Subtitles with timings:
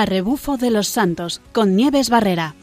[0.00, 2.54] a rebufo de los santos con Nieves Barrera.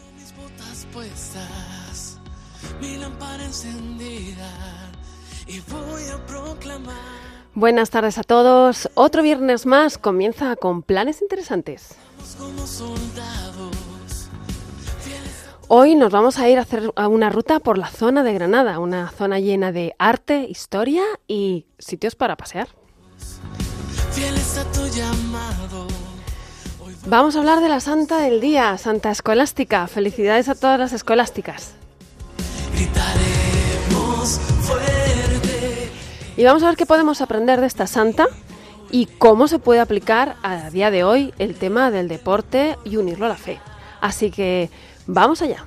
[7.53, 8.89] Buenas tardes a todos.
[8.95, 11.95] Otro viernes más comienza con planes interesantes.
[15.67, 19.11] Hoy nos vamos a ir a hacer una ruta por la zona de Granada, una
[19.11, 22.69] zona llena de arte, historia y sitios para pasear.
[27.05, 29.87] Vamos a hablar de la Santa del Día, Santa Escolástica.
[29.87, 31.73] Felicidades a todas las escolásticas.
[36.35, 38.27] Y vamos a ver qué podemos aprender de esta santa
[38.91, 43.25] y cómo se puede aplicar a día de hoy el tema del deporte y unirlo
[43.25, 43.59] a la fe.
[44.01, 44.69] Así que
[45.07, 45.65] vamos allá.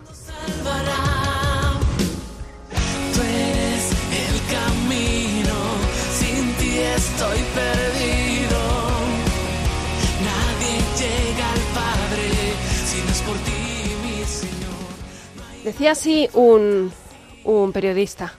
[7.01, 7.80] estoy perdido.
[15.71, 16.93] Decía así un,
[17.45, 18.35] un periodista,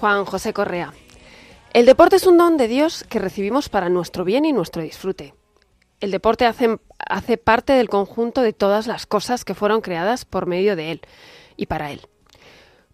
[0.00, 0.94] Juan José Correa.
[1.74, 5.34] El deporte es un don de Dios que recibimos para nuestro bien y nuestro disfrute.
[6.00, 10.46] El deporte hace, hace, parte del conjunto de todas las cosas que fueron creadas por
[10.46, 11.02] medio de él
[11.58, 12.00] y para él.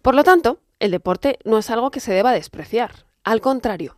[0.01, 3.05] Por lo tanto, el deporte no es algo que se deba despreciar.
[3.23, 3.95] Al contrario,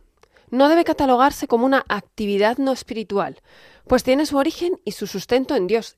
[0.50, 3.42] no debe catalogarse como una actividad no espiritual,
[3.88, 5.96] pues tiene su origen y su sustento en Dios,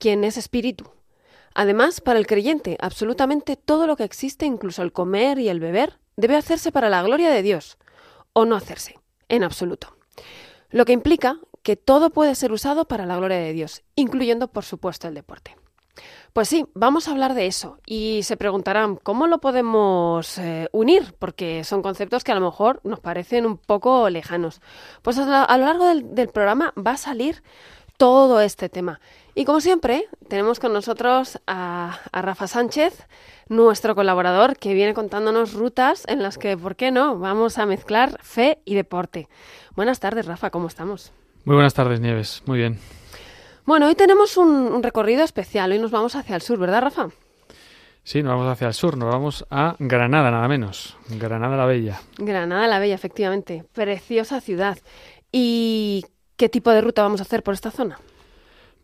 [0.00, 0.95] quien es espíritu.
[1.58, 5.98] Además, para el creyente, absolutamente todo lo que existe, incluso el comer y el beber,
[6.14, 7.78] debe hacerse para la gloria de Dios,
[8.34, 8.98] o no hacerse,
[9.30, 9.96] en absoluto.
[10.68, 14.66] Lo que implica que todo puede ser usado para la gloria de Dios, incluyendo, por
[14.66, 15.56] supuesto, el deporte.
[16.34, 21.14] Pues sí, vamos a hablar de eso y se preguntarán cómo lo podemos eh, unir,
[21.18, 24.60] porque son conceptos que a lo mejor nos parecen un poco lejanos.
[25.00, 27.42] Pues a lo, largo del, programa va a salir
[27.96, 29.00] todo este tema.
[29.34, 33.06] Y como siempre, tenemos con nosotros a Rafa Sánchez,
[33.48, 37.18] nuestro colaborador que viene contándonos rutas en las que, ¿por qué no?
[37.18, 39.28] Vamos a mezclar fe y deporte.
[39.74, 41.12] Buenas tardes, Rafa, ¿cómo estamos?
[41.44, 42.42] Muy buenas tardes, Nieves.
[42.46, 42.78] Muy bien.
[43.64, 45.70] Bueno, hoy tenemos un, recorrido especial.
[45.72, 47.08] Hoy nos vamos hacia el sur, ¿verdad, Rafa?
[48.02, 50.96] Sí, nos vamos hacia el sur, nos vamos a Granada, nada menos.
[51.08, 52.00] Granada la Bella.
[52.18, 53.64] Granada la Bella, efectivamente.
[53.72, 54.78] Preciosa ciudad.
[55.30, 56.04] ¿Y
[56.36, 57.98] qué tipo de ruta vamos a hacer por esta zona?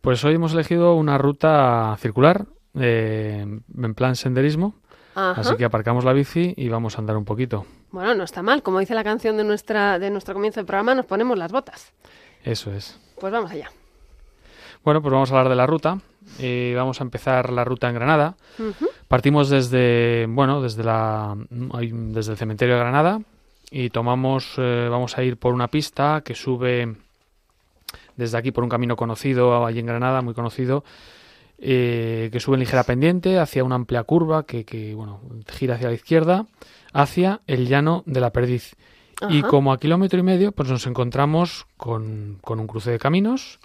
[0.00, 2.46] Pues hoy hemos elegido una ruta circular
[2.78, 4.74] eh, en plan senderismo.
[5.14, 7.66] Así que aparcamos la bici y vamos a andar un poquito.
[7.90, 8.62] Bueno, no está mal.
[8.62, 11.92] Como dice la canción de, nuestra, de nuestro comienzo del programa, nos ponemos las botas.
[12.42, 12.98] Eso es.
[13.20, 13.70] Pues vamos allá.
[14.82, 15.98] Bueno, pues vamos a hablar de la ruta.
[16.38, 18.36] y vamos a empezar la ruta en Granada.
[19.06, 23.20] Partimos desde, bueno, desde, la, desde el cementerio de Granada
[23.70, 26.96] y tomamos, eh, vamos a ir por una pista que sube
[28.16, 30.84] desde aquí por un camino conocido allí en Granada, muy conocido,
[31.58, 35.88] eh, que sube en ligera pendiente hacia una amplia curva que, que, bueno, gira hacia
[35.88, 36.46] la izquierda,
[36.92, 38.74] hacia el llano de la perdiz.
[39.28, 43.60] Y como a kilómetro y medio, pues nos encontramos con, con, un cruce de caminos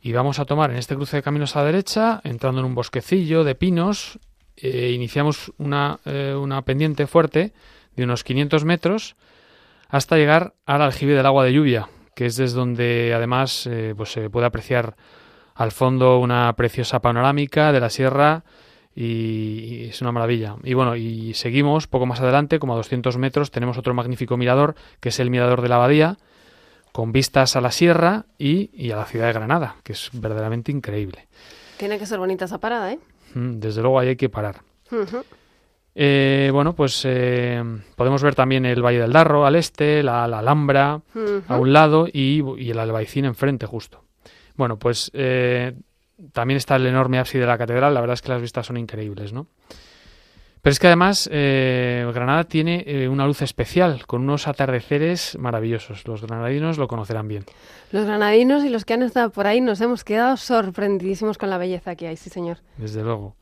[0.00, 2.76] y vamos a tomar en este cruce de caminos a la derecha, entrando en un
[2.76, 4.20] bosquecillo de pinos,
[4.56, 7.52] eh, iniciamos una, eh, una pendiente fuerte
[7.96, 9.16] de unos 500 metros
[9.88, 14.28] hasta llegar al aljibe del agua de lluvia, que es desde donde además pues se
[14.30, 14.96] puede apreciar
[15.54, 18.42] al fondo una preciosa panorámica de la sierra
[18.96, 20.56] y, es una maravilla.
[20.64, 24.74] Y bueno, y seguimos poco más adelante, como a 200 metros, tenemos otro magnífico mirador,
[25.00, 26.16] que es el mirador de la abadía,
[26.92, 31.28] con vistas a la sierra y, a la ciudad de Granada, que es verdaderamente increíble.
[31.76, 32.98] Tiene que ser bonita esa parada, ¿eh?
[33.34, 34.62] Mm, desde luego ahí hay que parar.
[35.98, 37.64] Eh, bueno, pues eh,
[37.96, 41.00] podemos ver también el Valle del Darro al este, la, Alhambra
[41.48, 44.04] a un lado y, y el Albaicín enfrente justo.
[44.56, 45.74] Bueno, pues eh,
[46.32, 48.76] también está el enorme ábside de la catedral, la verdad es que las vistas son
[48.76, 49.46] increíbles, ¿no?
[50.62, 56.08] Pero es que además eh, Granada tiene eh, una luz especial, con unos atardeceres maravillosos.
[56.08, 57.44] Los granadinos lo conocerán bien.
[57.92, 61.58] Los granadinos y los que han estado por ahí nos hemos quedado sorprendidísimos con la
[61.58, 62.58] belleza que hay, sí señor.
[62.78, 63.36] Desde luego.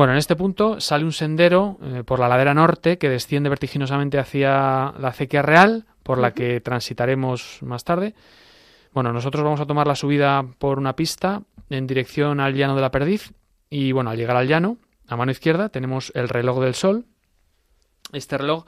[0.00, 4.94] Bueno, en este punto sale un sendero por la ladera norte que desciende vertiginosamente hacia
[4.98, 8.14] la acequia real, por la que transitaremos más tarde.
[8.94, 12.80] Bueno, nosotros vamos a tomar la subida por una pista en dirección al llano de
[12.80, 13.34] la perdiz
[13.68, 17.04] y bueno, al llegar al llano, a mano izquierda tenemos el reloj del sol.
[18.14, 18.64] Este reloj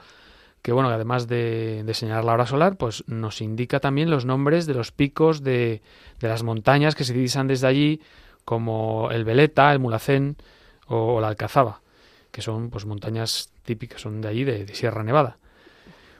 [0.61, 4.75] que bueno, además de, señalar la hora solar, pues nos indica también los nombres de
[4.75, 5.81] los picos de,
[6.19, 8.01] las montañas que se divisan desde allí,
[8.45, 10.37] como el Veleta, el Mulacén
[10.87, 11.81] o, la Alcazaba,
[12.31, 15.37] que son pues montañas típicas, son de allí, de Sierra Nevada.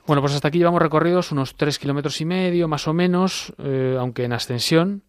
[0.06, 3.96] Bueno, pues hasta aquí llevamos recorridos unos tres kilómetros y medio, más o menos, eh,
[3.98, 5.02] aunque en ascensión.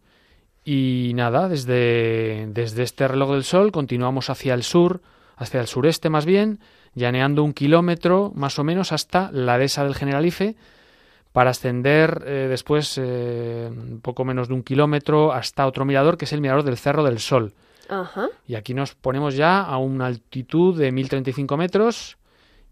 [0.64, 5.02] Y nada, desde, desde este reloj del sol continuamos hacia el sur,
[5.36, 6.60] hacia el sureste más bien,
[6.94, 10.56] llaneando un kilómetro más o menos hasta la dehesa del Generalife,
[11.32, 13.70] para ascender eh, después eh,
[14.00, 17.18] poco menos de un kilómetro hasta otro mirador, que es el mirador del Cerro del
[17.18, 17.52] Sol.
[17.88, 18.28] Ajá.
[18.46, 22.18] Y aquí nos ponemos ya a una altitud de 1035 metros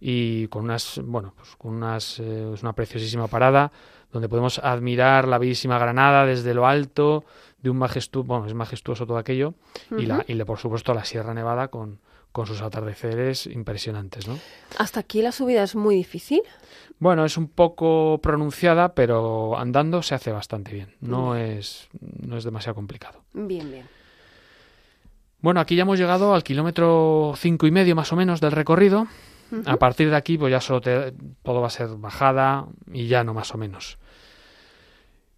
[0.00, 3.72] y con unas, bueno, pues con unas, eh, es una preciosísima parada
[4.12, 7.24] donde podemos admirar la bellísima Granada desde lo alto,
[7.58, 9.54] de un majestuoso, bueno, es majestuoso todo aquello,
[9.96, 11.98] y, la, y por supuesto la Sierra Nevada con,
[12.30, 14.38] con sus atardeceres impresionantes, ¿no?
[14.78, 16.42] Hasta aquí la subida es muy difícil.
[16.98, 20.94] Bueno, es un poco pronunciada, pero andando se hace bastante bien.
[21.00, 21.88] No, es,
[22.26, 23.22] no es demasiado complicado.
[23.32, 23.86] Bien, bien.
[25.44, 29.06] Bueno, aquí ya hemos llegado al kilómetro cinco y medio más o menos del recorrido.
[29.66, 31.12] A partir de aquí, pues ya solo te-
[31.42, 33.98] todo va a ser bajada y llano más o menos.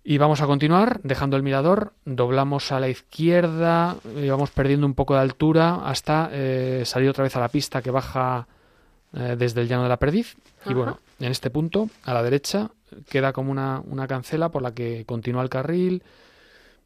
[0.04, 4.94] Y vamos a continuar dejando el mirador, doblamos a la izquierda y vamos perdiendo un
[4.94, 8.46] poco de altura hasta eh, salir otra vez a la pista que baja
[9.12, 10.36] eh, desde el llano de la perdiz.
[10.66, 12.70] Y bueno, en este punto, a la derecha,
[13.08, 16.04] queda como una, una cancela por la que continúa el carril.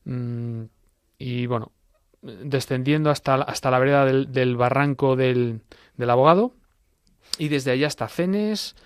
[0.07, 0.63] mm,
[1.19, 1.71] y bueno,
[2.23, 5.61] descendiendo hasta, la- hasta la vereda del, del barranco del,
[5.97, 6.53] del abogado.
[7.39, 8.77] Y desde allá hasta Cenes,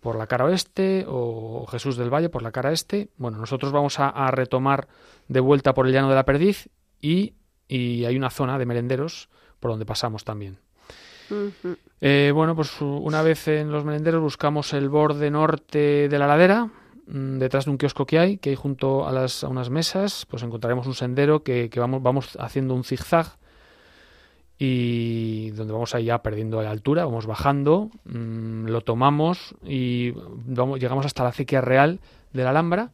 [0.00, 3.08] por la cara oeste, o Jesús del Valle por la cara este.
[3.16, 4.88] Bueno, nosotros vamos a, a retomar
[5.28, 6.68] de vuelta por el llano de la perdiz
[7.00, 7.34] y,
[7.68, 9.28] y hay una zona de merenderos
[9.60, 10.58] por donde pasamos también.
[12.00, 16.68] Eh, bueno, pues una vez en los merenderos buscamos el borde norte de la ladera,
[17.06, 20.42] detrás de un kiosco que hay, que hay junto a, las, a unas mesas, pues
[20.42, 23.36] encontraremos un sendero que, que vamos, vamos haciendo un zigzag
[24.58, 30.12] y donde vamos ahí ya perdiendo altura, vamos bajando, mm, lo tomamos y
[30.46, 31.98] vamos, llegamos hasta la acequia real
[32.32, 32.90] de la Alhambra.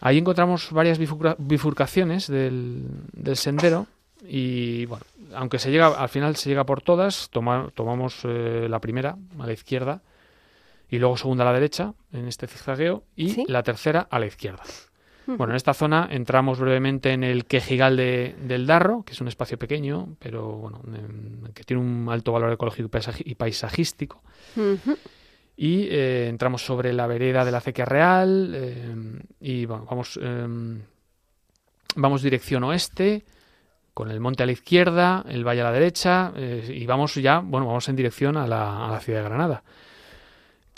[0.00, 3.86] Ahí encontramos varias bifurca- bifurcaciones del, del sendero
[4.26, 5.04] y bueno,
[5.34, 9.46] aunque se llega al final se llega por todas, toma- tomamos eh, la primera a
[9.46, 10.00] la izquierda
[10.90, 13.44] y luego segunda a la derecha en este zigzagueo y Sí.
[13.48, 14.62] la tercera a la izquierda.
[15.26, 19.28] Bueno, en esta zona entramos brevemente en el Quejigal de, del Darro, que es un
[19.28, 22.90] espacio pequeño, pero bueno, em, que tiene un alto valor ecológico
[23.24, 24.22] y paisajístico.
[25.56, 30.46] Y eh, entramos sobre la vereda de la Acequia Real eh, y bueno, vamos, eh,
[31.96, 33.24] vamos dirección oeste,
[33.94, 37.40] con el monte a la izquierda, el valle a la derecha eh, y vamos ya,
[37.40, 39.62] bueno, vamos en dirección a la, a la ciudad de Granada.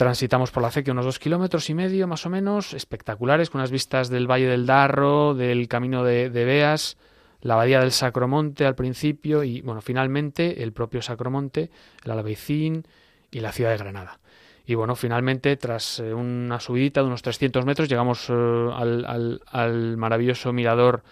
[0.02, 3.70] Transitamos por la acequia unos dos kilómetros y medio más o menos, espectaculares, con unas
[3.70, 6.96] vistas del Valle del Darro, del Camino de, de Beas,
[7.40, 11.70] la abadía del Sacromonte al principio y, bueno, finalmente el propio Sacromonte,
[12.04, 12.84] el Albaicín
[13.30, 14.18] y la ciudad de Granada.
[14.66, 19.96] Y bueno, finalmente, tras eh, una subidita de unos 300 metros, llegamos eh, al, al-
[19.98, 21.04] maravilloso mirador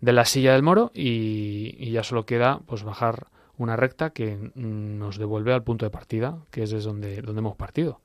[0.00, 3.26] de la Silla del Moro y, y ya solo queda pues bajar
[3.58, 7.56] una recta que nos devuelve al punto de partida, que es desde donde, donde hemos
[7.56, 8.00] partido.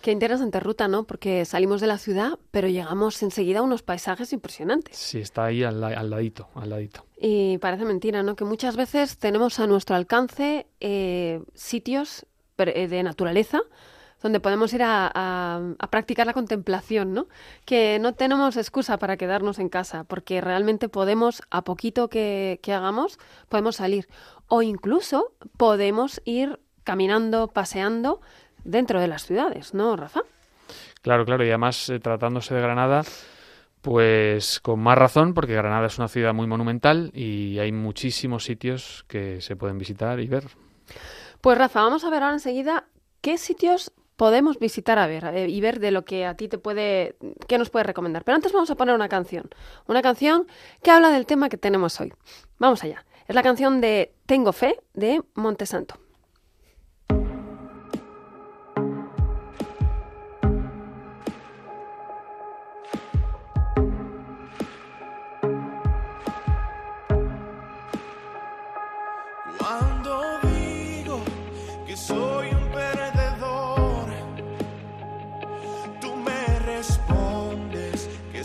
[0.00, 1.04] Qué interesante ruta, ¿no?
[1.04, 4.96] Porque salimos de la ciudad, pero llegamos enseguida a unos paisajes impresionantes.
[4.96, 7.06] Sí, está ahí al, la- al ladito, al ladito.
[7.20, 8.34] Y parece mentira, ¿no?
[8.34, 12.26] Que muchas veces tenemos a nuestro alcance eh, sitios
[12.58, 13.60] eh, de naturaleza
[14.22, 17.26] donde podemos ir a, a- a practicar la contemplación, ¿no?
[17.64, 22.72] Que no tenemos excusa para quedarnos en casa, porque realmente podemos, a poquito que, que
[22.72, 23.18] hagamos,
[23.48, 24.08] podemos salir.
[24.54, 28.20] O incluso podemos ir caminando, paseando
[28.64, 30.20] dentro de las ciudades, ¿no, Rafa?
[31.00, 33.00] Claro, claro, y además eh, tratándose de Granada,
[33.80, 39.06] pues con más razón, porque Granada es una ciudad muy monumental y hay muchísimos sitios
[39.08, 40.44] que se pueden visitar y ver.
[41.40, 42.84] Pues Rafa, vamos a ver ahora enseguida
[43.22, 46.58] qué sitios podemos visitar a ver eh, y ver de lo que a ti te
[46.58, 47.16] puede,
[47.48, 48.22] qué nos puede recomendar.
[48.22, 49.48] Pero antes vamos a poner una canción,
[49.86, 50.46] una canción
[50.82, 52.12] que habla del tema que tenemos hoy.
[52.58, 53.06] Vamos allá.
[53.32, 56.02] Es la canción de Tengo fe de Montesanto.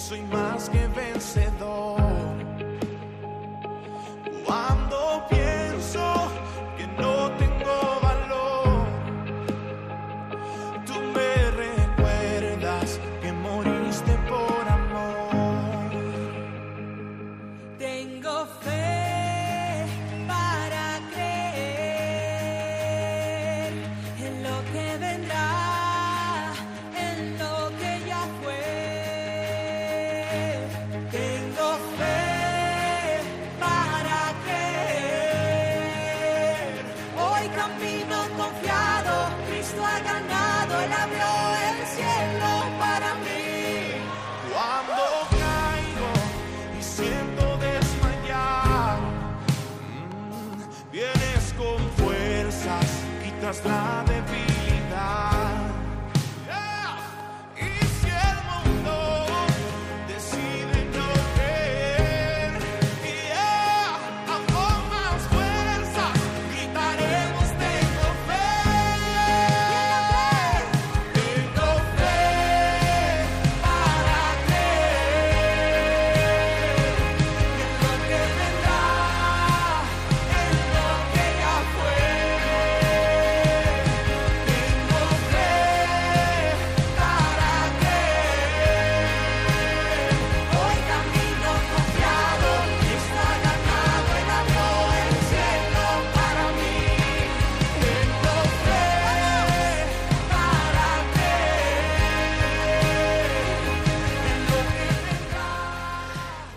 [0.08, 0.87] Soy más que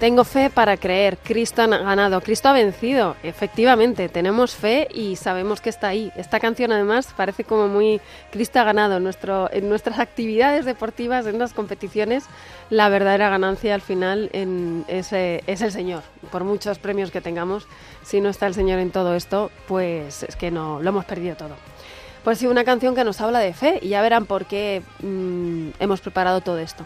[0.01, 1.19] Tengo fe para creer.
[1.19, 2.23] Cristo ha ganado.
[2.23, 3.17] Cristo ha vencido.
[3.23, 6.11] Efectivamente, tenemos fe y sabemos que está ahí.
[6.17, 8.01] Esta canción, además, parece como muy
[8.33, 8.99] Cristo ha ganado.
[8.99, 12.25] Nuestro, en nuestras actividades deportivas, en las competiciones,
[12.71, 16.03] la verdadera ganancia al final es el Señor.
[16.33, 17.69] Por muchos premios que tengamos,
[18.03, 21.37] si no está el Señor en todo esto, pues es que no lo hemos perdido
[21.37, 21.57] todo.
[22.25, 25.71] Pues sí, una canción que nos habla de fe y ya verán por qué mm,
[25.79, 26.85] hemos preparado todo esto.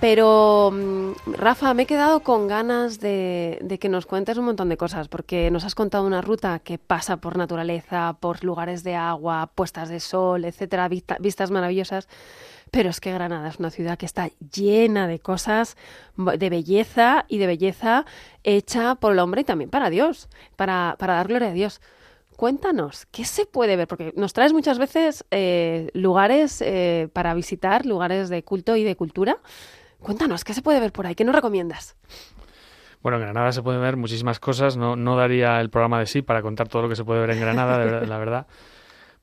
[0.00, 4.76] Pero, mm, Rafa, me he quedado con ganas de, que nos cuentes un montón de
[4.76, 9.50] cosas, porque nos has contado una ruta que pasa por naturaleza, por lugares de agua,
[9.56, 12.08] puestas de sol, etcétera, vista- vistas maravillosas.
[12.70, 15.76] Pero es que Granada es una ciudad que está llena de cosas,
[16.16, 18.04] de belleza y de belleza
[18.44, 21.80] hecha por el hombre y también para Dios, para, para dar gloria a Dios.
[22.36, 23.88] Cuéntanos, ¿qué se puede ver?
[23.88, 28.94] Porque nos traes muchas veces eh, lugares eh, para visitar, lugares de culto y de
[28.94, 29.38] cultura.
[30.00, 31.14] Cuéntanos, ¿qué se puede ver por ahí?
[31.14, 31.96] ¿Qué nos recomiendas?
[33.02, 34.76] Bueno, en Granada se pueden ver muchísimas cosas.
[34.76, 37.30] No, no daría el programa de sí para contar todo lo que se puede ver
[37.30, 38.46] en Granada, de la verdad.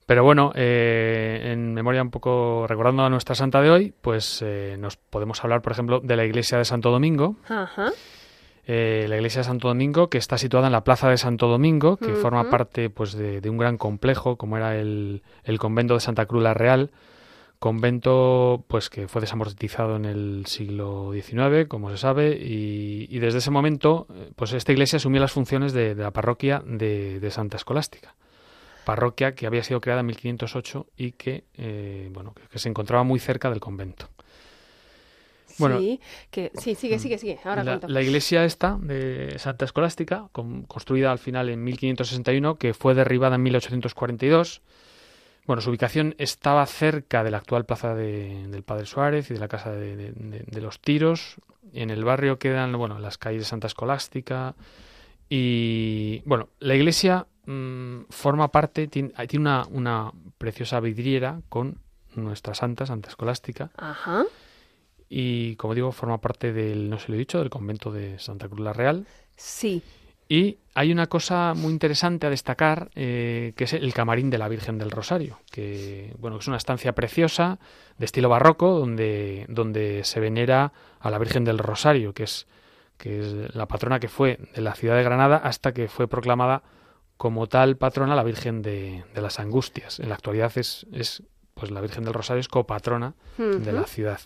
[0.06, 4.76] Pero bueno, eh, en memoria un poco recordando a nuestra santa de hoy, pues eh,
[4.80, 7.38] nos podemos hablar, por ejemplo, de la iglesia de Santo Domingo.
[7.50, 7.92] Ajá.
[8.68, 11.98] Eh, la iglesia de Santo Domingo, que está situada en la plaza de Santo Domingo,
[11.98, 16.00] que forma parte pues, de, de un gran complejo, como era el, el convento de
[16.00, 16.92] Santa Cruz la Real,
[17.66, 23.40] convento pues que fue desamortizado en el siglo XIX, como se sabe, y, y desde
[23.40, 27.32] ese momento eh, pues esta iglesia asumió las funciones de, de la parroquia de, de
[27.32, 28.14] Santa Escolástica.
[28.86, 33.18] Parroquia que había sido creada en 1508 y que, eh, bueno, que- se encontraba muy
[33.20, 34.10] cerca del convento.
[35.58, 37.40] Bueno, sí, que, sí, sigue, sigue, sigue.
[37.46, 42.94] Ahora la, iglesia esta de Santa Escolástica, con- construida al final en 1561, que fue
[42.94, 44.62] derribada en 1842.
[45.48, 49.40] Bueno, su ubicación estaba cerca de la actual plaza de- del Padre Suárez y de
[49.40, 51.36] la casa de, de- de- de los Tiros.
[51.74, 54.56] En el barrio quedan, bueno, las calles de Santa Escolástica.
[55.30, 61.80] Y bueno, la iglesia mm, forma parte, tiene, tiene una, una preciosa vidriera con
[62.16, 63.72] nuestra santa, Santa Escolástica.
[63.78, 64.24] Ajá.
[65.10, 68.48] Y como digo, forma parte del, no se lo he dicho, del convento de Santa
[68.48, 69.06] Cruz la Real.
[69.36, 69.84] Sí.
[70.28, 74.48] Y hay una cosa muy interesante a destacar, eh, que es el camarín de la
[74.48, 77.60] Virgen del Rosario, que bueno, es una estancia preciosa
[77.98, 82.48] de estilo barroco, donde, donde se venera a la Virgen del Rosario, que es,
[82.98, 86.64] que es la patrona que fue de la ciudad de Granada hasta que fue proclamada
[87.18, 90.00] como tal patrona la Virgen de, de las Angustias.
[90.00, 94.20] En la actualidad es, es pues la Virgen del Rosario es copatrona de la ciudad.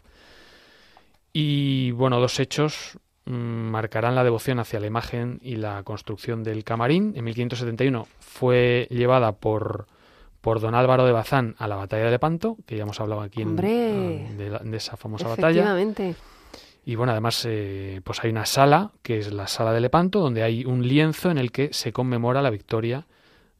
[1.31, 2.97] Y bueno, dos hechos
[3.33, 7.13] marcarán la devoción hacia la imagen y la construcción del camarín.
[7.15, 9.87] En 1571 fue llevada por,
[10.41, 13.41] por don Álvaro de Bazán a la batalla de Lepanto, que ya hemos hablado aquí
[13.41, 13.49] en,
[14.31, 15.61] ah, de, la- de esa famosa batalla.
[16.85, 20.41] Y bueno, además eh, pues hay una sala, que es la sala de Lepanto, donde
[20.41, 23.05] hay un lienzo en el que se conmemora la victoria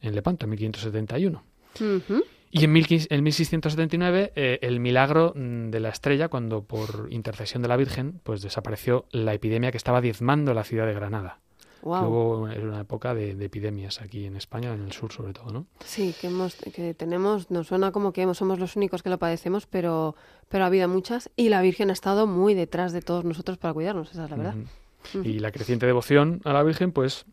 [0.01, 1.43] en Lepanto, en 1571.
[1.79, 2.23] Ujú.
[2.51, 7.62] Y en, 1500 en 1679, eh, el milagro mm, de la estrella, cuando por intercesión
[7.62, 11.39] de la Virgen, pues desapareció la epidemia que estaba diezmando la ciudad de Granada.
[11.79, 12.10] Que Guau.
[12.10, 15.65] hubo una época de, de epidemias aquí en España, en el sur sobre todo, ¿no?
[15.86, 19.65] Sí, que, hemos, que tenemos, nos suena como que somos los únicos que lo padecemos,
[19.65, 20.15] pero,
[20.50, 23.74] pero ha habido muchas y la Virgen ha estado muy detrás de todos nosotros para
[23.74, 24.56] cuidarnos, esa es la verdad.
[24.56, 25.24] Ujú.
[25.24, 27.25] Y la creciente devoción a la Virgen, pues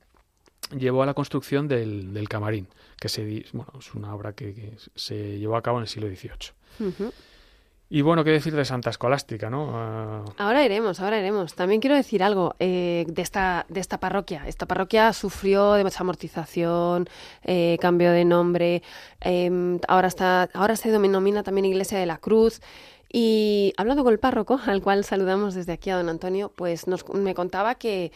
[0.76, 4.76] llevó a la construcción del, del camarín, que se, bueno, es una obra que, que
[4.94, 7.10] se llevó a cabo en el siglo XVIII.
[7.88, 9.70] Y bueno, qué decir de Santa Escolástica, ¿no?
[9.72, 11.54] Ah, Ahora iremos, ahora iremos.
[11.54, 14.42] También quiero decir algo eh, de, esta, de esta parroquia.
[14.48, 17.08] Esta parroquia sufrió de mucha amortización,
[17.44, 18.82] eh, cambio de nombre,
[19.20, 22.60] eh, ahora, está, ahora se denomina también Iglesia de la Cruz.
[23.12, 27.08] Y hablando con el párroco, al cual saludamos desde aquí a don Antonio, pues nos,
[27.14, 28.10] me contaba que,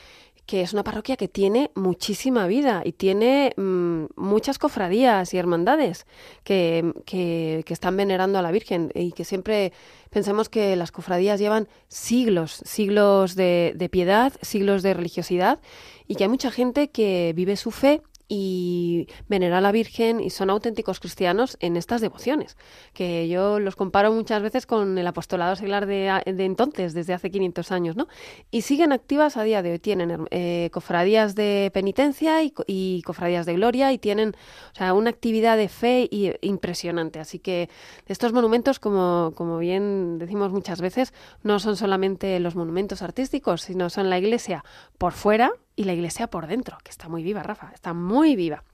[0.46, 6.06] que es una parroquia que tiene muchísima vida y tiene mm, muchas cofradías y hermandades
[6.44, 9.72] que, que- que están venerando a la Virgen y que siempre
[10.10, 15.60] pensamos que las cofradías llevan siglos, siglos de, de piedad, siglos de religiosidad
[16.08, 20.30] y que hay mucha gente que vive su fe y venera a la Virgen y
[20.30, 22.56] son auténticos cristianos en estas devociones,
[22.94, 27.28] que yo los comparo muchas veces con el apostolado seglar de, de entonces, desde hace
[27.32, 28.06] 500 años, ¿no?
[28.52, 33.02] Y siguen activas a día de hoy, tienen eh, cofradías de penitencia y, co- y
[33.02, 34.36] cofradías de gloria y tienen,
[34.72, 36.08] o sea, una actividad de fe
[36.40, 37.18] impresionante.
[37.18, 37.68] Así que
[38.06, 43.90] estos monumentos, como, como bien decimos muchas veces, no son solamente los monumentos artísticos, sino
[43.90, 44.64] son la iglesia
[44.98, 48.64] por fuera y la iglesia por dentro, que está muy viva, Rafa, está muy viva.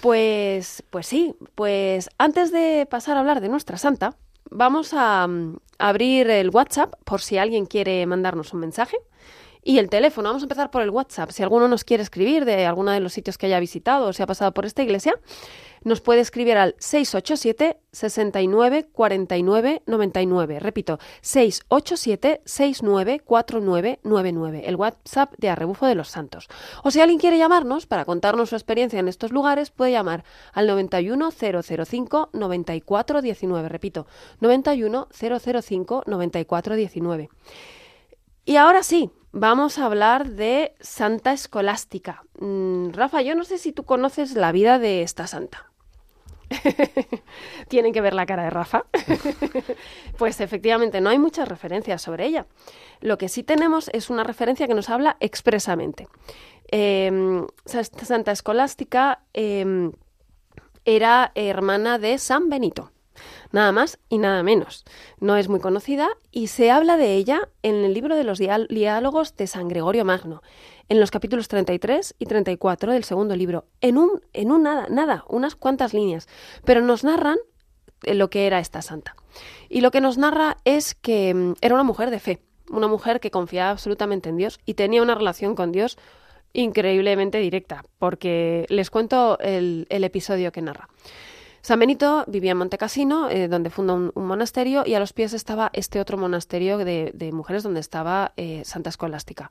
[0.00, 4.14] Pues, pues sí, pues antes de pasar a hablar de nuestra santa,
[4.48, 8.96] vamos a mm, abrir el WhatsApp por si alguien quiere mandarnos un mensaje.
[9.64, 11.30] Y el teléfono, vamos a empezar por el WhatsApp.
[11.30, 14.24] Si alguno nos quiere escribir de alguno de los sitios que haya visitado o se
[14.24, 15.14] ha pasado por esta iglesia,
[15.84, 20.58] nos puede escribir al 687 69 49 99.
[20.58, 26.48] Repito, 687 69 49 99, el WhatsApp de Arrebufo de los Santos.
[26.82, 30.66] O si alguien quiere llamarnos para contarnos su experiencia en estos lugares, puede llamar al
[30.66, 33.68] 91 005 94 19.
[33.68, 34.06] Repito,
[34.40, 37.28] 91 005 94 19.
[38.44, 42.22] Y ahora sí, vamos a hablar de Santa Escolástica.
[42.38, 45.70] Mm, Rafa, yo no sé si tú conoces la vida de esta santa.
[47.68, 48.84] Tienen que ver la cara de Rafa.
[50.18, 52.46] pues efectivamente, no hay muchas referencias sobre ella.
[53.00, 56.08] Lo que sí tenemos es una referencia que nos habla expresamente.
[56.70, 59.90] Sa- Santa Escolástica eh,
[60.84, 62.90] era hermana de San Benito.
[63.52, 64.84] Nada más y nada menos.
[65.20, 68.66] No es muy conocida y se habla de ella en el libro de los diál-
[68.68, 70.42] diálogos de San Gregorio Magno,
[70.88, 75.24] en los capítulos 33 y 34 del segundo libro, en un, en un nada, nada,
[75.28, 76.28] unas cuantas líneas,
[76.64, 77.36] pero nos narran
[78.04, 79.14] eh, lo que era esta santa.
[79.68, 83.20] Y lo que nos narra es que mm, era una mujer de fe, una mujer
[83.20, 85.98] que confiaba absolutamente en Dios y tenía una relación con Dios
[86.54, 90.88] increíblemente directa, porque les cuento el, el episodio que narra.
[91.62, 95.70] San Benito vivía en Montecassino, eh, donde funda un, monasterio, y a los pies estaba
[95.72, 99.48] este otro monasterio de, mujeres donde estaba eh, Santa Escolástica.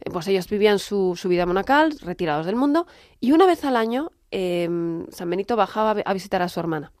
[0.00, 2.86] Eh, pues ellos vivían su, vida monacal, retirados del mundo,
[3.20, 4.68] y una vez al año eh,
[5.10, 6.92] San Benito bajaba a vi- a visitar a su hermana.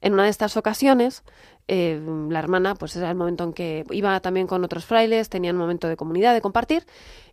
[0.00, 1.22] En una de estas ocasiones,
[1.68, 5.54] eh, la hermana, pues era el momento en que iba también con otros frailes, tenían
[5.56, 6.84] un momento de comunidad, de compartir,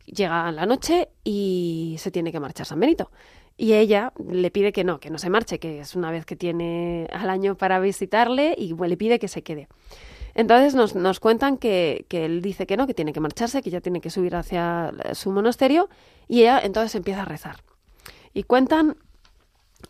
[0.06, 3.10] llega la noche y se tiene que marchar San Benito.
[3.58, 6.36] Y ella le pide que no, que no se marche, que es una vez que
[6.36, 9.68] tiene al año para visitarle y le pide que se quede.
[10.36, 13.72] Entonces nos, nos cuentan que, que él dice que no, que tiene que marcharse, que
[13.72, 15.90] ya tiene que subir hacia su monasterio
[16.28, 17.64] y ella entonces empieza a rezar.
[18.36, 18.98] Y cuentan,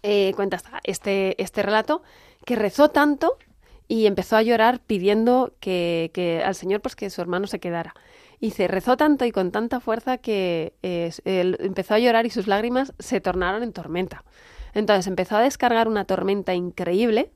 [0.04, 2.02] eh, cuenta este, este relato
[2.46, 3.38] que rezó tanto
[3.90, 7.94] y empezó a llorar pidiendo que, que al Señor pues que su hermano se quedara.
[8.40, 12.30] Y se rezó tanto y con tanta fuerza que eh, él empezó a llorar y
[12.30, 14.24] sus lágrimas se tornaron en tormenta.
[14.74, 17.32] Entonces empezó a descargar una tormenta increíble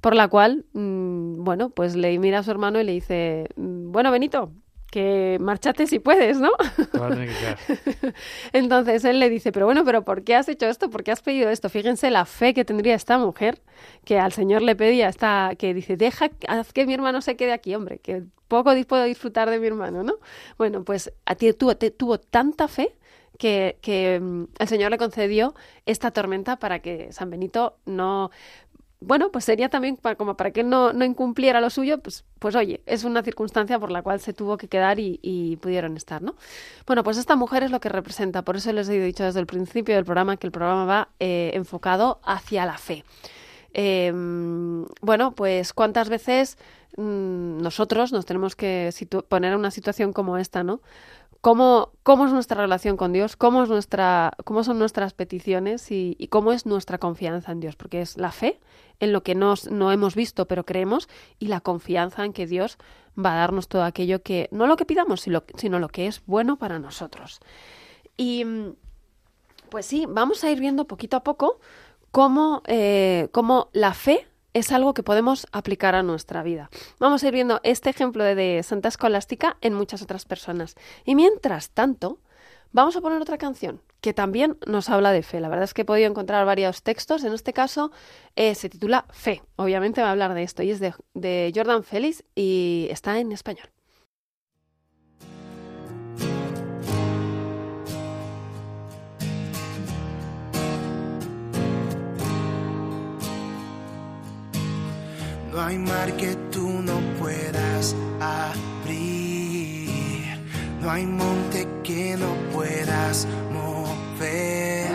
[0.00, 3.90] por la cual, mm, bueno, pues le mira a su hermano y le dice, mm,
[3.92, 4.52] bueno, Benito,
[4.90, 6.50] que márchate si puedes, ¿no?
[6.92, 8.14] Te vas a tener que quedar.
[8.52, 10.90] Entonces él le dice, pero bueno, pero ¿por qué has hecho esto?
[10.90, 11.68] ¿Por qué has pedido esto?
[11.68, 13.60] Fíjense la fe que tendría esta mujer,
[14.04, 17.52] que al Señor le pedía, esta, que dice, deja, haz que mi hermano se quede
[17.52, 20.14] aquí, hombre, que poco puedo disfrutar de mi hermano, ¿no?
[20.56, 22.96] Bueno, pues a ti tuvo, te- tuvo tanta fe
[23.38, 28.30] que, que mm, el Señor le concedió esta tormenta para que San Benito no...
[29.00, 32.56] Bueno, pues sería también pa- como para que no, no incumpliera lo suyo, pues, pues
[32.56, 36.34] oye, es una circunstancia por la cual se tuvo que quedar y, pudieron estar, ¿no?
[36.86, 39.46] Bueno, pues esta mujer es lo que representa, por eso les he dicho desde el
[39.46, 43.04] principio del programa que el programa va eh, enfocado hacia la fe.
[43.74, 44.12] Eh,
[45.00, 46.58] bueno, pues cuántas veces
[46.96, 48.90] mm, nosotros nos tenemos que
[49.28, 50.80] poner en una situación como esta, ¿no?
[51.48, 53.34] ¿Cómo, ¿Cómo es nuestra relación con Dios?
[53.34, 55.90] ¿Cómo, son nuestras peticiones?
[55.90, 57.74] Y, cómo es nuestra confianza en Dios?
[57.74, 58.60] Porque es la fe
[59.00, 61.08] en lo que nos, no hemos visto, pero creemos,
[61.38, 62.76] y la confianza en que Dios
[63.16, 66.58] va a darnos todo aquello que, no lo que pidamos, sino, lo que es bueno
[66.58, 67.40] para nosotros.
[68.18, 68.44] Y
[69.70, 71.60] pues sí, vamos a ir viendo poquito a poco
[72.10, 76.70] cómo, eh, cómo la fe es algo que podemos aplicar a nuestra vida.
[76.98, 80.74] Vamos a ir viendo este ejemplo de, Santa Escolástica en muchas otras personas.
[81.04, 82.18] Y mientras tanto,
[82.72, 85.40] vamos a poner otra canción que también nos habla de fe.
[85.40, 87.24] La verdad es que he podido encontrar varios textos.
[87.24, 87.90] En este caso
[88.36, 89.42] eh, se titula Fe.
[89.56, 93.32] Obviamente va a hablar de esto y es de, de Jordan Félix y está en
[93.32, 93.68] español.
[105.58, 109.88] No hay mar que tú no puedas abrir.
[110.80, 114.86] No hay monte que no puedas mover.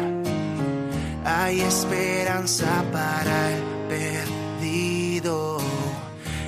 [1.26, 5.58] Hay esperanza para el perdido.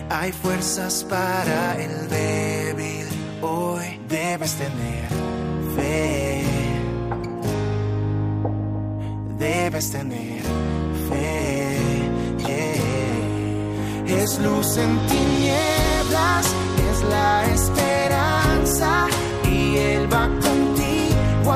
[0.09, 3.07] Hay fuerzas para el débil.
[3.41, 5.09] Hoy debes tener
[5.75, 6.41] fe.
[9.37, 10.41] Debes tener
[11.09, 11.64] fe.
[14.07, 16.45] Es luz en tinieblas,
[16.91, 19.07] es la esperanza.
[19.49, 21.53] Y Él va contigo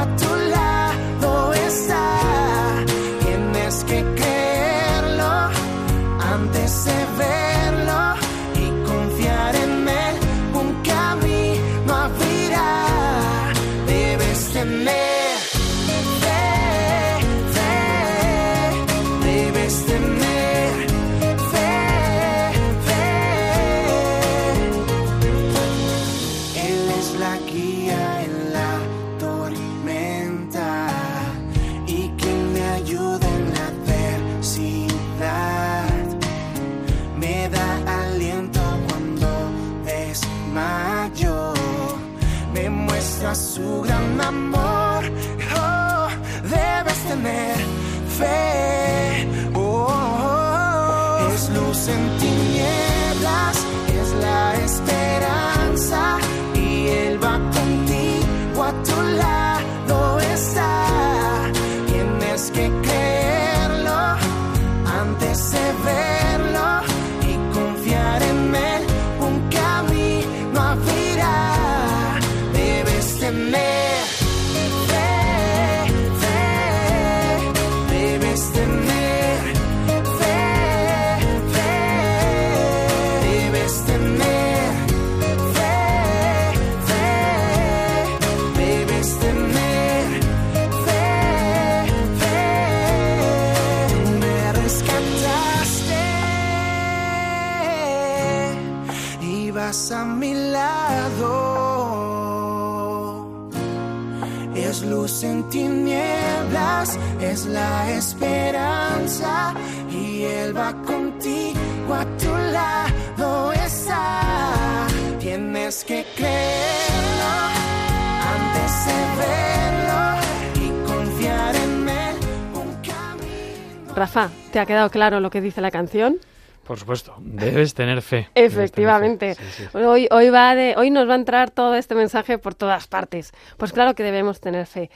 [123.96, 126.18] Rafa, ¿te ha quedado claro lo que dice la canción?
[126.66, 128.28] Por supuesto, debes tener fe.
[128.34, 129.36] tener Efectivamente.
[129.36, 129.78] fe, sí, sí.
[129.78, 133.34] Hoy, hoy, va de, hoy nos va a entrar todo este mensaje por todas partes.
[133.58, 134.90] Pues claro que debemos tener fe.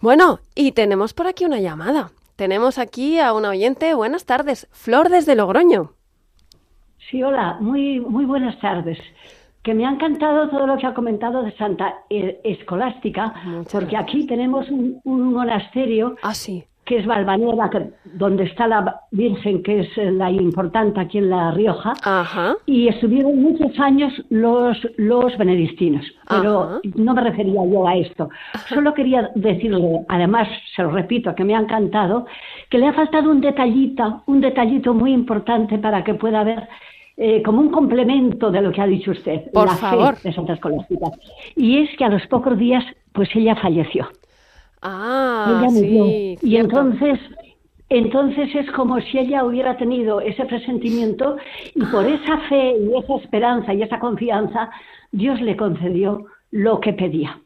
[0.00, 2.10] Bueno, y tenemos por aquí una llamada.
[2.36, 3.94] Tenemos aquí a una oyente.
[3.94, 4.66] Buenas tardes.
[4.72, 5.92] Flor desde Logroño.
[7.10, 8.98] Sí, hola, muy, muy buenas tardes.
[9.62, 13.90] Que me ha encantado todo lo que ha comentado de Santa eh, Escolástica, Muchas porque
[13.96, 14.02] gracias.
[14.02, 16.64] aquí tenemos un, un monasterio Ah, sí.
[16.90, 17.70] Que es Valvanera,
[18.14, 22.56] donde está la Virgen, que es eh, la importante aquí en La Rioja, Ajá.
[22.66, 26.80] y estuvieron muchos años los, los benedictinos, pero Ajá.
[26.96, 28.28] no me refería yo a esto.
[28.68, 32.26] Solo quería decirle, además, se lo repito, que me ha encantado,
[32.68, 36.66] que le ha faltado un detallito, un detallito muy importante para que pueda haber
[37.16, 40.16] eh, como un complemento de lo que ha dicho usted, Por la favor.
[40.16, 41.06] fe de Santa Escolástica.
[41.54, 44.08] Y es que a los pocos días, pues ella falleció.
[44.82, 46.14] Ah, Ella murió.
[46.14, 46.38] sí.
[46.42, 47.18] y entonces,
[47.88, 51.36] entonces es como si ella hubiera tenido ese presentimiento
[51.74, 54.70] y por esa fe y esa esperanza y esa confianza,
[55.12, 57.38] Dios le concedió lo que pedía.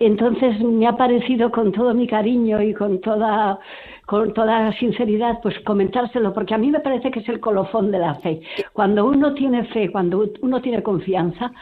[0.00, 3.58] Entonces me ha parecido con todo mi cariño y con toda,
[4.06, 8.00] con toda sinceridad, pues comentárselo, porque a mí me parece que es el colofón de
[8.00, 8.40] la fe.
[8.72, 11.52] Cuando uno tiene fe, cuando uno tiene confianza,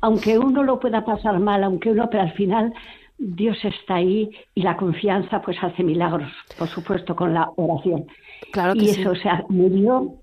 [0.00, 2.72] aunque uno lo pueda pasar mal, aunque uno, pero al final
[3.22, 8.06] Dios está ahí y la confianza pues hace milagros, por supuesto, con la oración.
[8.50, 9.00] Claro que y sí.
[9.02, 10.14] eso, o sea, murió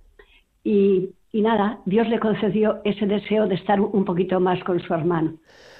[0.63, 4.93] y, y nada, Dios le concedió ese deseo de estar un poquito más con su
[4.93, 5.35] hermano.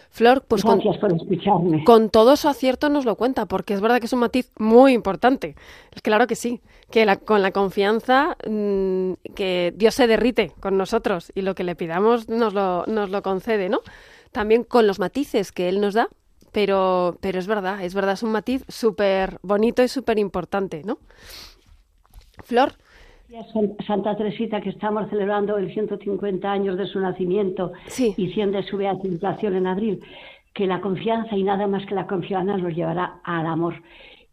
[0.10, 1.84] Flor, pues con, Gracias por escucharme.
[1.84, 4.94] con todo su acierto nos lo cuenta, porque es verdad que es un matiz muy
[4.94, 5.56] importante.
[6.02, 11.32] Claro que sí, que la- con la confianza mm, que Dios se derrite con nosotros
[11.36, 13.80] y lo que le pidamos nos lo, nos lo concede, ¿no?
[14.32, 16.08] También con los matices que Él nos da,
[16.62, 20.98] pero, pero es verdad, es verdad, es un matiz súper bonito y súper importante, ¿no?
[22.46, 22.72] Flor,
[23.54, 28.16] San- Santa Teresita, que estamos celebrando el 150 años de su nacimiento Sí.
[28.18, 30.00] y 100 de su beatificación en abril,
[30.56, 33.76] que la confianza y nada más que la confianza nos llevará al amor.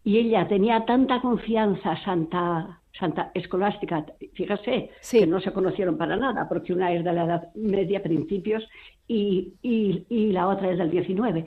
[0.03, 4.07] Y ella tenía tanta confianza, Santa Santa Escolástica.
[4.35, 5.19] Fíjese Sí.
[5.19, 8.63] que no se conocieron para nada, porque una es de la Edad Media, principios,
[9.09, 11.45] y, y- y la otra es del 19.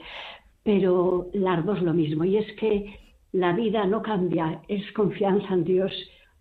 [0.68, 2.94] Pero las dos lo mismo, y es que
[3.32, 5.90] la vida no cambia, es confianza en Dios.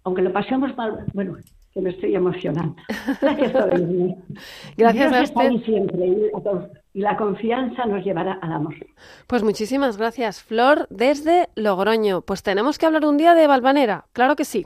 [0.04, 1.38] Aunque lo pasemos mal, bueno,
[1.74, 2.76] que me estoy emocionando.
[3.22, 4.18] Gracias por oírme.
[4.78, 5.66] Gracias Dios a está ahí usted.
[5.72, 8.76] siempre, y la con- y la confianza nos llevará al amor.
[9.28, 12.20] Pues muchísimas gracias, Flor, desde Logroño.
[12.22, 14.66] Pues tenemos que hablar un día de Valvanera, claro que sí.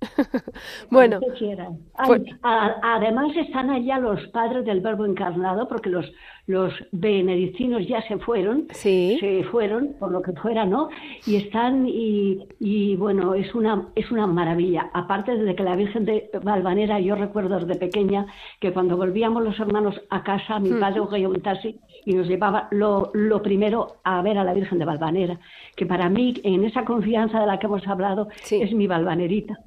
[0.90, 6.04] bueno, pues- además están allá los padres del Verbo encarnado, porque los,
[6.46, 9.16] los benedictinos ya se fueron, Sí.
[9.20, 10.88] se fueron, por lo que fuera, ¿no?
[11.26, 14.90] Y están, y, y, bueno, es una, es una maravilla.
[14.92, 18.26] Aparte de que la Virgen de Valvanera, yo recuerdo desde pequeña
[18.60, 22.68] que cuando volvíamos los hermanos a casa, mi padre cogía un taxi y nos llevaba
[22.70, 25.40] lo, lo primero a ver a la Virgen de Valvanera,
[25.74, 28.60] que para mí, en esa confianza de la que hemos hablado, Sí.
[28.62, 29.58] es mi Valvanerita.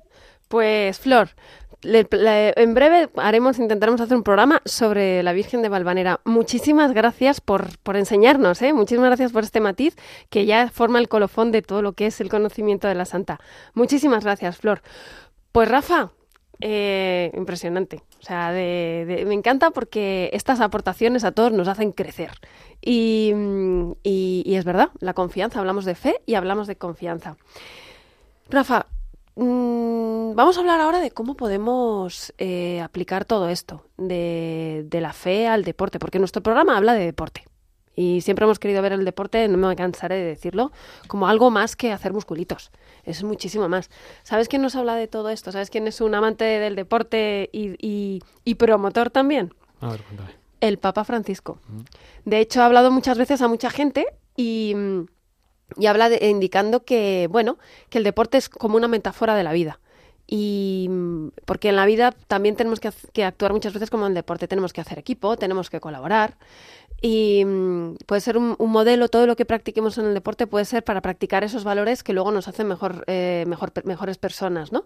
[0.50, 1.30] Pues Flor,
[1.82, 2.08] le-
[2.62, 6.20] en breve haremos, intentaremos hacer un programa sobre la Virgen de Valvanera.
[6.26, 8.74] Muchísimas gracias por, por enseñarnos, ¿eh?
[8.74, 9.96] muchísimas gracias por este matiz
[10.30, 13.40] que ya forma el colofón de todo lo que es el conocimiento de la Santa.
[13.76, 14.82] Muchísimas gracias, Flor.
[15.52, 16.10] Pues Rafa,
[16.62, 18.02] eh, impresionante.
[18.20, 22.32] O sea, de- me encanta porque estas aportaciones a todos nos hacen crecer.
[22.82, 23.34] Y,
[24.04, 27.38] y- y es verdad, la confianza, hablamos de fe y hablamos de confianza.
[28.50, 28.88] Rafa,
[29.46, 35.48] vamos a hablar ahora de cómo podemos eh, aplicar todo esto, de, de la fe
[35.48, 37.46] al deporte, porque nuestro programa habla de deporte.
[37.96, 40.72] Y siempre hemos querido ver el deporte, no me cansaré de decirlo,
[41.08, 42.72] como algo más que hacer musculitos.
[43.04, 43.90] Es muchísimo más.
[44.24, 45.52] ¿Sabes quién nos habla de todo esto?
[45.52, 49.54] ¿Sabes quién es un amante del deporte y, y- y promotor también?
[49.82, 50.30] A ver, cuéntame.
[50.62, 51.60] El Papa Francisco.
[52.26, 54.06] De hecho, ha hablado muchas veces a mucha gente
[54.38, 55.06] y, mm,
[55.78, 57.58] y habla de- indicando que, bueno,
[57.90, 59.80] que el deporte es como una metáfora de la vida.
[60.32, 64.16] Y mm, porque en la vida también tenemos que, actuar muchas veces como en el
[64.16, 64.48] deporte.
[64.48, 66.38] Tenemos que hacer equipo, tenemos que colaborar.
[67.02, 70.84] Y mm, puede ser un, modelo, todo lo que practiquemos en el deporte puede ser
[70.84, 74.86] para practicar esos valores que luego nos hacen mejor, eh, mejor, mejores personas, ¿no?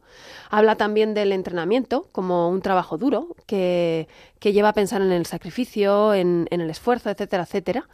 [0.49, 4.07] Habla también del entrenamiento como un trabajo duro que,
[4.39, 7.89] que lleva a pensar en el sacrificio, en el esfuerzo, etcétera, etcétera.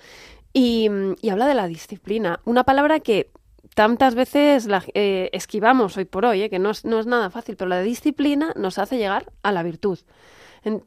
[0.53, 0.89] Y,
[1.29, 3.29] habla de la disciplina, una palabra que
[3.75, 7.29] tantas veces la- eh, esquivamos hoy por hoy, eh, que no es, no es nada
[7.29, 9.99] fácil, pero la disciplina nos hace llegar a la virtud.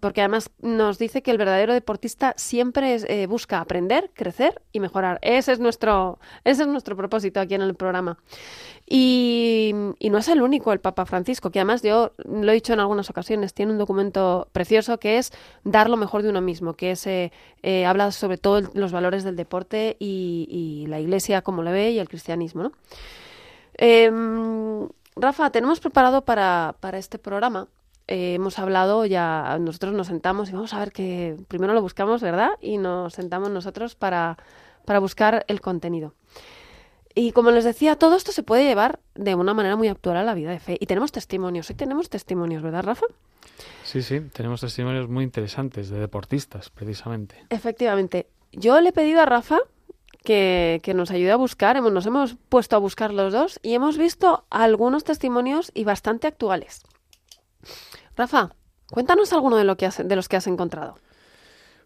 [0.00, 4.80] Porque además nos dice que el verdadero deportista siempre es, eh, busca aprender, crecer y
[4.80, 5.18] mejorar.
[5.22, 8.18] Ese es nuestro, ese es nuestro propósito aquí en el programa.
[8.86, 12.80] Y, no es el único el Papa Francisco, que además yo lo he dicho en
[12.80, 15.32] algunas ocasiones, tiene un documento precioso que es
[15.64, 17.32] dar lo mejor de uno mismo, que es, eh,
[17.62, 21.92] eh, habla sobre todo los valores del deporte y, y la iglesia como lo ve
[21.92, 22.64] y el cristianismo.
[22.64, 22.72] ¿no?
[23.74, 27.68] Em, Rafa, tenemos preparado para, para este programa.
[28.08, 32.20] Eh, hemos hablado ya, nosotros nos sentamos y vamos a ver que primero lo buscamos,
[32.22, 32.50] ¿verdad?
[32.60, 34.36] Y nos sentamos nosotros para,
[34.84, 36.14] para buscar el contenido.
[37.14, 40.24] Y como les decía, todo esto se puede llevar de una manera muy actual a
[40.24, 40.78] la vida de fe.
[40.80, 43.04] Y tenemos testimonios, hoy tenemos testimonios, ¿verdad, Rafa?
[43.84, 47.34] Sí, sí, tenemos testimonios muy interesantes de deportistas, precisamente.
[47.50, 48.28] Efectivamente.
[48.52, 49.58] Yo le he pedido a Rafa
[50.24, 53.74] que, que nos ayude a buscar, hemos- nos hemos puesto a buscar los dos y
[53.74, 56.82] hemos visto algunos testimonios y bastante actuales.
[58.16, 58.54] Rafa,
[58.90, 60.96] cuéntanos alguno de, lo que has- de los que has encontrado.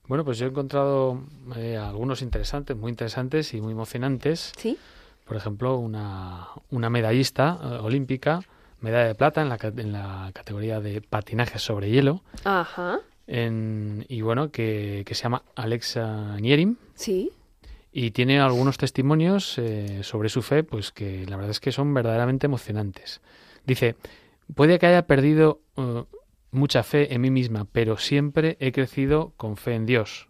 [0.09, 1.21] Bueno, pues yo he encontrado
[1.57, 4.53] eh, algunos interesantes, muy interesantes y muy emocionantes.
[4.57, 4.79] ¿Sí?
[5.25, 8.41] Por ejemplo, una, una medallista eh, olímpica,
[8.81, 13.01] medalla de plata en la, en la categoría de patinaje sobre hielo, Ajá.
[13.27, 17.33] en- y bueno, que, que se llama Alexa Nierim, Sí.
[17.93, 21.93] y tiene algunos testimonios eh, sobre su fe, pues que la verdad es que son
[21.93, 23.21] verdaderamente emocionantes.
[23.67, 23.97] Dice,
[24.55, 26.05] puede que haya perdido eh,
[26.51, 30.29] mucha fe en mí misma, pero siempre he crecido con fe en Dios.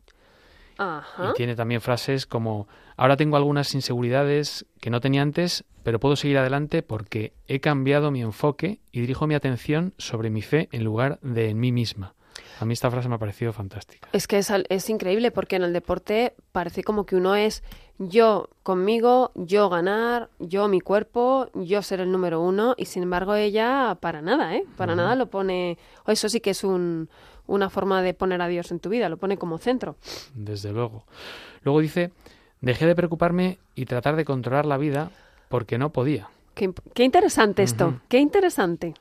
[0.79, 1.31] Ajá.
[1.31, 6.16] Y tiene también frases como, ahora tengo algunas inseguridades que no tenía antes, pero puedo
[6.16, 10.85] seguir adelante porque he cambiado mi enfoque y dirijo mi atención sobre mi fe en
[10.85, 12.14] lugar de en mí misma.
[12.58, 14.08] A mí esta frase me ha parecido fantástica.
[14.12, 17.62] Es que es, es increíble porque en el deporte parece como que uno es
[17.98, 23.34] yo conmigo, yo ganar, yo mi cuerpo, yo ser el número uno y sin embargo
[23.34, 24.64] ella para nada, ¿eh?
[24.76, 27.08] Para nada lo pone, o eso sí que es un,
[27.46, 29.96] una forma de poner a Dios en tu vida, lo pone como centro.
[30.34, 31.04] desde luego.
[31.62, 32.12] Luego dice,
[32.60, 35.10] dejé de preocuparme y tratar de controlar la vida
[35.48, 36.28] porque no podía.
[36.54, 38.94] Qué, interesante esto, qué interesante.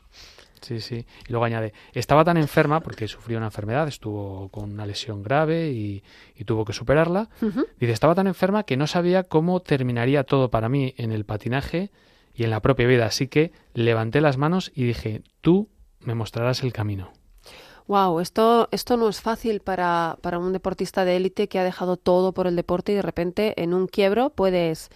[0.65, 1.05] Sí, sí.
[1.27, 5.69] Y luego añade, estaba tan enferma porque sufrió una enfermedad, estuvo con una lesión grave
[5.69, 6.03] y,
[6.35, 7.29] y tuvo que superarla.
[7.79, 11.91] Dice, estaba tan enferma que no sabía cómo terminaría todo para mí en el patinaje
[12.33, 13.05] y en la propia vida.
[13.05, 17.11] Así que levanté las manos y dije, tú me mostrarás el camino.
[17.87, 21.97] Wow, esto, esto no es fácil para, para un deportista de élite que ha dejado
[21.97, 24.89] todo por el deporte y de repente en un quiebro puedes,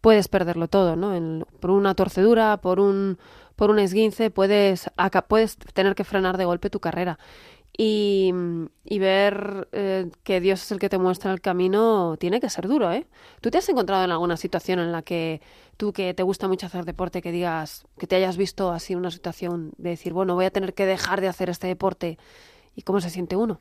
[0.00, 1.14] puedes perderlo todo, ¿no?
[1.14, 3.18] En- por una torcedura, por un,
[3.62, 7.16] por un esguince, puedes, aca- puedes tener que frenar de golpe tu carrera.
[7.78, 8.34] Y,
[8.84, 12.66] y ver eh, que Dios es el que te muestra el camino tiene que ser
[12.66, 13.06] duro, ¿eh?
[13.40, 15.40] ¿Tú te has encontrado en alguna situación en la que
[15.76, 18.98] tú que te gusta mucho hacer deporte, que digas, que te hayas visto así en
[18.98, 22.18] una situación de decir, bueno, voy a tener que dejar de hacer este deporte?
[22.74, 23.60] ¿Y cómo se siente uno?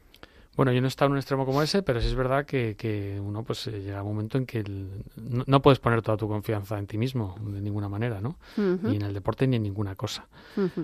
[0.57, 2.75] Bueno, yo no he estado en un extremo como ese, pero sí es verdad que,
[2.75, 6.17] que uno pues eh, llega un momento en que el- no, no puedes poner toda
[6.17, 8.37] tu confianza en ti mismo de ninguna manera, ¿no?
[8.89, 10.27] Ni en el deporte ni en ninguna cosa.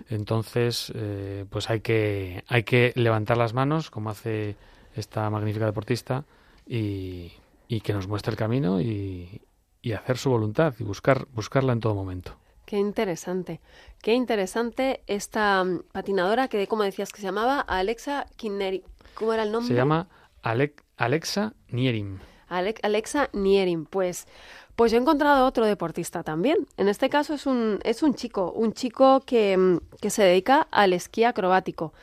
[0.10, 4.56] Entonces, eh, pues hay que, hay que levantar las manos, como hace
[4.96, 6.24] esta magnífica deportista,
[6.66, 7.34] y,
[7.68, 9.42] y que nos muestre el camino y,
[9.82, 12.36] y hacer su voluntad y buscar, buscarla en todo momento.
[12.66, 13.62] Qué interesante.
[14.02, 18.84] Qué interesante esta mm, patinadora que, como decías, que se llamaba Alexa Kinneri.
[19.18, 19.68] ¿Cómo era el nombre?
[19.68, 20.08] Se llama
[20.44, 22.20] Alec- Alexa Nierim.
[22.50, 23.86] Alec- Alexa Nierim.
[23.86, 24.28] Pues,
[24.76, 26.58] pues yo he encontrado otro deportista también.
[26.78, 30.68] En este caso es un, es un chico, un chico que, mm, que se dedica
[30.72, 31.94] al esquí acrobático.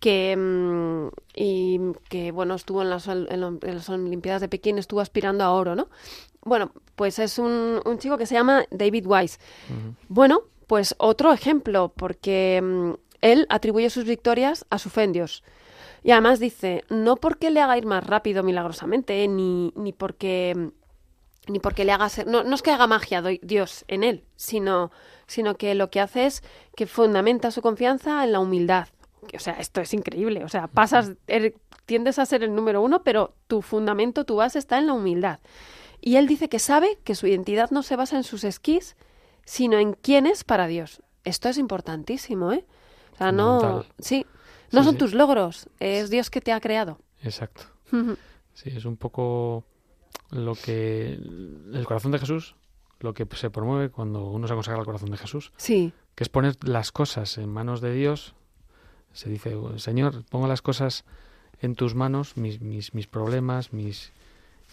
[0.00, 5.44] Que, mm, y que, bueno, estuvo en las, en las Olimpiadas de Pekín, estuvo aspirando
[5.44, 5.88] a oro, ¿no?
[6.42, 9.38] Bueno, pues es un, un chico que se llama David Wise.
[10.08, 12.90] Bueno, pues otro ejemplo, porque mm,
[13.22, 15.42] él atribuye sus victorias a su fe en Dios.
[16.04, 20.70] Y además dice, no porque le haga ir más rápido milagrosamente, ni, ni porque
[21.46, 24.90] ni porque le haga ser, no, no es que haga magia Dios en él, sino,
[25.26, 26.42] sino que lo que hace es
[26.74, 28.88] que fundamenta su confianza en la humildad.
[29.34, 30.44] O sea, esto es increíble.
[30.44, 34.58] O sea, pasas, er- tiendes a ser el número uno, pero tu fundamento, tu base
[34.58, 35.40] está en la humildad.
[36.00, 38.96] Y él dice que sabe que su identidad no se basa en sus esquís,
[39.44, 41.02] sino en quién es para Dios.
[41.24, 42.64] Esto es importantísimo, ¿eh?
[43.14, 44.26] O sea, no, sí,
[44.74, 44.98] no Sí, son sí.
[44.98, 46.98] tus logros, es Dios que te ha creado.
[47.22, 47.62] Exacto.
[48.54, 49.64] Sí, es un poco
[50.30, 52.54] lo que el corazón de Jesús,
[53.00, 56.28] lo que se promueve cuando uno se consagra al corazón de Jesús, Sí, que es
[56.28, 58.34] poner las cosas en manos de Dios.
[59.12, 61.04] Se dice, Señor, pongo las cosas
[61.60, 64.12] en tus manos, mis, mis, mis problemas, mis...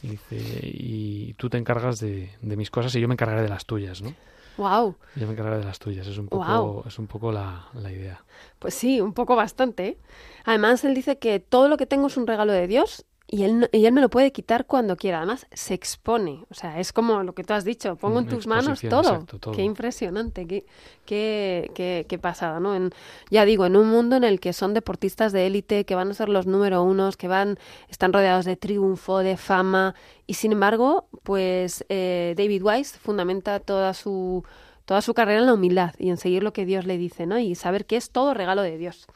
[0.04, 0.18] y
[0.64, 4.02] y tú te encargas de, de mis cosas y yo me encargaré de las tuyas,
[4.02, 4.16] ¿no?
[4.58, 4.96] Wow.
[5.16, 6.08] Yo me encargaré de las tuyas.
[6.08, 8.24] Es un poco, es un poco la, la idea.
[8.60, 9.88] Pues sí, un poco bastante.
[9.88, 9.98] ¿eh?
[10.46, 13.62] Además, él dice que todo lo que tengo es un regalo de Dios y él,
[13.62, 15.18] no- y él me lo puede quitar cuando quiera.
[15.20, 16.44] Además, se expone.
[16.52, 17.96] O sea, es como lo que tú has dicho.
[17.96, 19.00] Pongo en tus manos todo.
[19.14, 19.54] exacto, todo.
[19.56, 20.66] Qué impresionante, qué,
[21.06, 22.76] qué, qué, qué pasada, ¿no?
[22.76, 22.92] En,
[23.30, 26.14] ya digo, en un mundo en el que son deportistas de élite, que van a
[26.14, 27.58] ser los número unos, que van,
[27.90, 29.96] están rodeados de triunfo, de fama,
[30.28, 34.44] y sin embargo, pues eh, David Wise fundamenta toda su
[34.86, 37.40] toda su carrera en la humildad y en seguir lo que Dios le dice, ¿no?
[37.40, 39.08] Y saber que es todo regalo de Dios.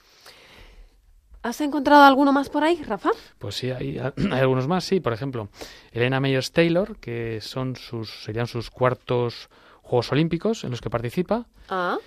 [1.45, 3.11] ¿Has encontrado alguno más por ahí, Rafa?
[3.37, 3.99] Pues sí, hay,
[4.31, 4.99] hay algunos más, sí.
[4.99, 5.49] Por ejemplo,
[5.91, 9.51] Elena Meyers Taylor, que son sus, serían sus cuartos
[9.83, 11.45] Juegos Olímpicos en los que participa.
[11.69, 11.99] Ah,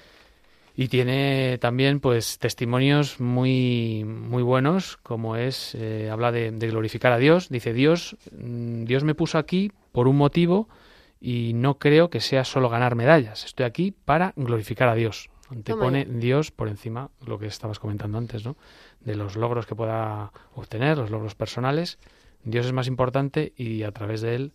[0.74, 7.12] Y tiene también pues testimonios muy muy buenos, como es, eh, habla de, de glorificar
[7.12, 7.48] a Dios.
[7.48, 10.68] Dice, Dios, mm, Dios me puso aquí por un motivo
[11.20, 13.44] y no creo que sea solo ganar medallas.
[13.44, 15.30] Estoy aquí para glorificar a Dios.
[15.50, 16.04] Antepone.
[16.04, 18.56] Dios por encima, lo que estabas comentando antes, ¿no?
[19.00, 21.98] De los logros que pueda obtener, los logros personales.
[22.44, 24.52] Dios es más importante y a través de él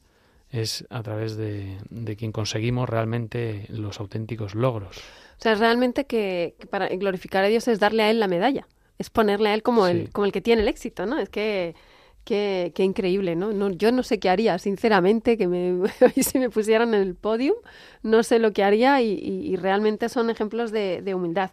[0.49, 4.97] es a través de, de quien conseguimos realmente los auténticos logros.
[5.39, 8.67] o sea, realmente que, que para glorificar a Dios es darle a él la medalla,
[8.99, 9.91] es ponerle a él como, Sí.
[9.91, 11.17] el, como el que tiene el éxito, ¿no?
[11.17, 11.75] Es que
[12.23, 13.51] qué, qué increíble, ¿no?
[13.53, 15.87] no yo no sé qué haría, sinceramente, que me,
[16.21, 17.55] si me pusieran en el podium,
[18.03, 21.51] no sé lo que haría y, y- y realmente son ejemplos de, de humildad.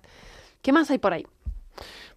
[0.63, 1.27] ¿Qué más hay por ahí?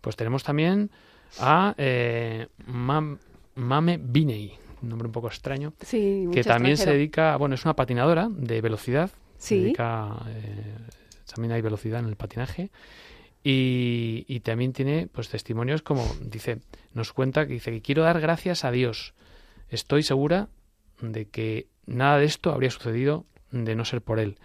[0.01, 0.91] Pues tenemos también
[1.39, 3.17] a eh, Mam-
[3.55, 7.75] Mame Biney, un nombre un poco extraño, Sí, que también se dedica, bueno, es una
[7.75, 10.75] patinadora de velocidad, se dedica, eh,
[11.33, 12.69] también hay velocidad en el patinaje
[13.43, 16.59] y, y también tiene pues testimonios como dice,
[16.93, 19.13] nos cuenta que dice que quiero dar gracias a Dios.
[19.69, 20.49] Estoy segura
[21.01, 24.37] de que nada de esto habría sucedido de no ser por él.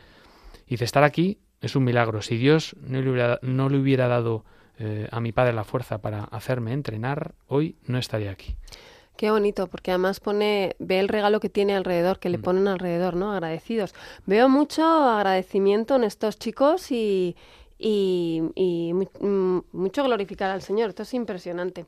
[0.66, 2.22] Y de estar aquí es un milagro.
[2.22, 4.44] Si Dios no le hubiera, no le hubiera dado
[4.78, 8.56] eh, a mi padre la fuerza para hacerme entrenar, hoy no estaría aquí.
[9.16, 12.20] Qué bonito, porque además pone, ve el regalo que tiene alrededor, Mm.
[12.20, 13.32] que le ponen alrededor, ¿no?
[13.32, 13.92] Agradecidos.
[14.26, 17.34] Veo mucho agradecimiento en estos chicos y,
[17.78, 20.90] y, y mm, mucho glorificar al Señor.
[20.90, 21.84] Esto es impresionante.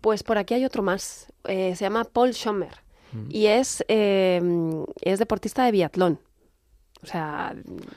[0.00, 1.32] Pues por aquí hay otro más.
[1.44, 2.72] Eh, se llama Paul Schomer
[3.12, 3.26] Mm.
[3.30, 4.40] y es, eh,
[5.02, 6.20] es deportista de biatlón.
[7.02, 7.48] O sea,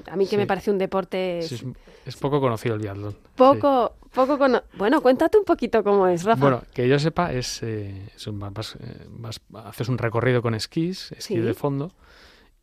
[0.10, 0.38] a mí que Sí.
[0.38, 1.66] me parece un deporte Sí, es,
[2.06, 3.16] es poco conocido el biatlón.
[3.36, 6.24] poco, poco cono- Bueno, cuéntate un poquito cómo es.
[6.24, 6.42] Rafa.
[6.42, 10.56] Bueno, que yo sepa, es, eh, es un- vas- eh, vas- haces un recorrido con
[10.56, 11.92] esquís, esquí de fondo,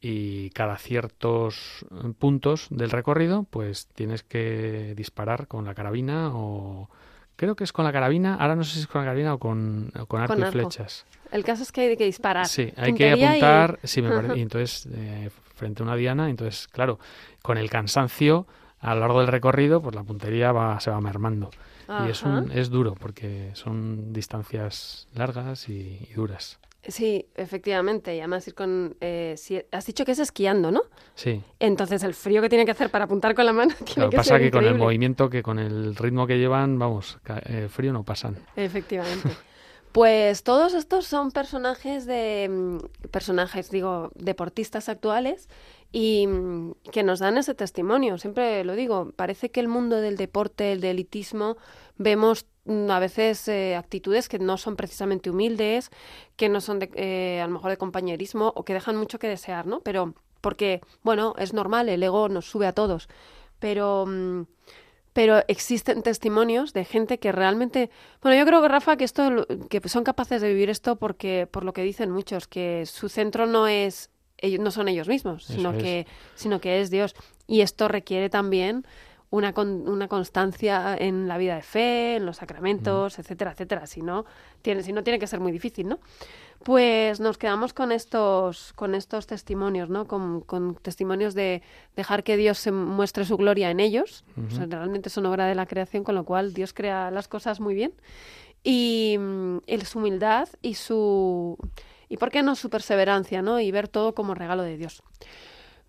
[0.00, 6.88] y cada ciertos eh, puntos del recorrido, pues tienes que disparar con la carabina o...
[7.40, 9.38] Creo que es con la carabina, ahora no sé si es con la carabina o
[9.38, 10.52] con, o con arco Con y arco.
[10.52, 11.06] flechas.
[11.32, 12.46] El caso es que hay que disparar.
[12.46, 15.96] Sí, hay que Puntería y- apuntar, sí, me parece, y entonces eh, frente a una
[15.96, 16.98] diana, entonces claro,
[17.40, 18.46] con el cansancio
[18.80, 21.48] a lo largo del recorrido, pues la puntería va, se va mermando.
[22.06, 26.58] Y es, un, es duro porque son distancias largas y, y duras.
[26.86, 28.14] Sí, efectivamente.
[28.16, 28.96] Y además ir con...
[29.00, 30.82] eh, si- has dicho que es esquiando, ¿no?
[31.14, 34.10] Sí, Entonces el frío que tiene que hacer para apuntar con la mano tiene lo
[34.10, 37.68] que pasa ser que con el movimiento, que con el ritmo que llevan, vamos, eh,
[37.70, 38.36] frío no pasan.
[38.56, 39.28] Efectivamente.
[39.92, 45.48] Pues todos estos son personajes de mm, personajes, digo, deportistas actuales
[45.90, 48.16] y mm, que nos dan ese testimonio.
[48.16, 51.56] Siempre lo digo, parece que el mundo del deporte, el de elitismo,
[52.00, 55.90] vemos mm, a veces eh, actitudes que no son precisamente humildes,
[56.36, 59.28] que no son de, eh, a lo mejor de compañerismo o que dejan mucho que
[59.28, 59.80] desear, ¿no?
[59.80, 63.08] Pero porque, bueno, es normal, el ego nos sube a todos,
[63.58, 64.44] pero mm,
[65.12, 67.90] pero existen testimonios de gente que realmente
[68.22, 71.64] bueno yo creo que Rafa que esto que son capaces de vivir esto porque por
[71.64, 75.54] lo que dicen muchos que su centro no es ellos no son ellos mismos Eso
[75.54, 75.82] sino es.
[75.82, 77.16] que sino que es Dios
[77.48, 78.86] y esto requiere también
[79.30, 83.86] una, con- una constancia en la vida de fe, en los sacramentos, etcétera, etcétera.
[83.86, 84.24] Si no,
[84.62, 85.98] tiene, si no, tiene que ser muy difícil, ¿no?
[86.64, 90.06] Pues nos quedamos con estos, con estos testimonios, ¿no?
[90.06, 91.62] Con, con testimonios de
[91.96, 94.24] dejar que Dios se muestre su gloria en ellos.
[94.46, 97.60] O sea, realmente son obra de la creación, con lo cual Dios crea las cosas
[97.60, 97.94] muy bien.
[98.62, 99.16] Y,
[99.66, 101.56] y su humildad y su...
[102.10, 103.58] Y por qué no su perseverancia, ¿no?
[103.60, 105.02] Y ver todo como regalo de Dios.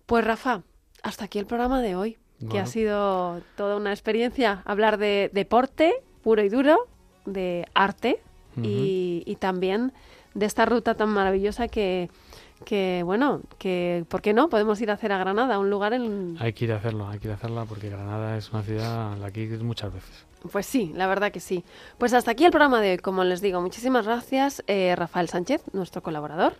[0.06, 0.62] Pues Rafa,
[1.02, 2.16] hasta aquí el programa de hoy,
[2.50, 6.86] que ha sido toda una experiencia hablar de deporte puro y duro,
[7.26, 8.20] de arte
[8.60, 9.92] y, y también
[10.34, 12.10] de esta ruta tan maravillosa que,
[12.62, 14.48] que, bueno, que, ¿por qué no?
[14.48, 16.36] Podemos ir a hacer a Granada, un lugar en...
[16.40, 19.12] Hay que ir a hacerlo, hay que ir a hacerla porque Granada es una ciudad
[19.12, 20.26] a la que ir muchas veces.
[20.50, 21.64] Pues sí, la verdad que sí.
[21.98, 23.60] Pues hasta aquí el programa de hoy, como les digo.
[23.60, 26.54] Muchísimas gracias, eh, Rafael Sánchez, nuestro colaborador.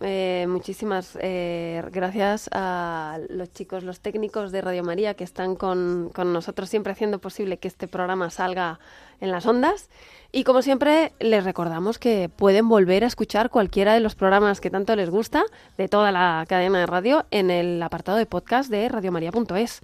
[0.00, 6.10] Eh, muchísimas eh, gracias a los chicos, los técnicos de Radio María que están con,
[6.14, 8.78] con nosotros siempre haciendo posible que este programa salga
[9.20, 9.88] en las ondas.
[10.32, 14.70] Y como siempre, les recordamos que pueden volver a escuchar cualquiera de los programas que
[14.70, 15.44] tanto les gusta
[15.78, 19.80] de toda la cadena de radio en el apartado de podcast de radiomaria.es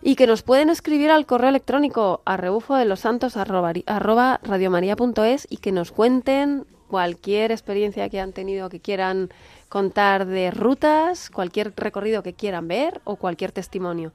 [0.00, 4.40] y que nos pueden escribir al correo electrónico a rebufo de los santos arroba, arroba
[4.42, 9.30] radiomaria.es y que nos cuenten cualquier experiencia que han tenido que quieran
[9.70, 14.12] contar de rutas, cualquier recorrido que quieran ver o cualquier testimonio.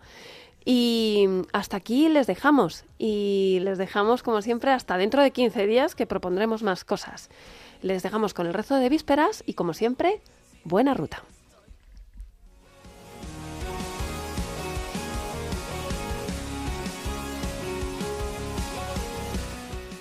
[0.64, 2.86] Y hasta aquí les dejamos.
[3.00, 7.32] Y les dejamos, como siempre, hasta dentro de 15 días que propondremos más cosas.
[7.82, 10.22] Les dejamos con el rezo de vísperas y, como siempre,
[10.64, 11.24] buena ruta.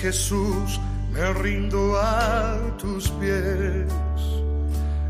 [0.00, 0.78] Jesús
[1.10, 3.92] me rindo a tus pies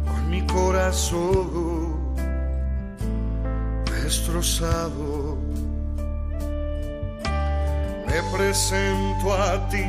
[0.06, 2.14] con mi corazón
[3.84, 5.36] destrozado.
[8.06, 9.84] Me presento a ti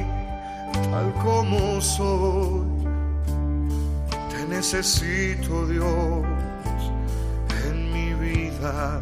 [0.91, 2.67] tal como soy.
[4.29, 6.25] Te necesito Dios
[7.65, 8.99] en mi vida.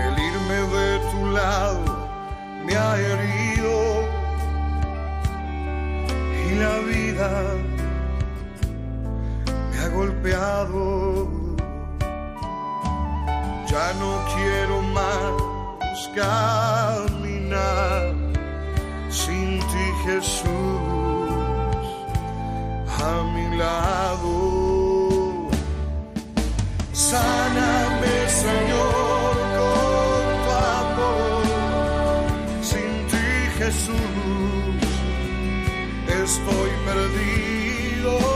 [0.00, 1.93] El irme de tu lado
[2.64, 4.04] me ha herido
[6.46, 7.30] y la vida
[9.70, 11.28] me ha golpeado.
[13.66, 18.14] Ya no quiero más caminar
[20.04, 20.44] Jesús
[23.02, 25.48] a mi lado.
[26.92, 28.93] Sáname, Señor,
[33.74, 33.96] Jesús,
[36.06, 38.33] estoy perdido.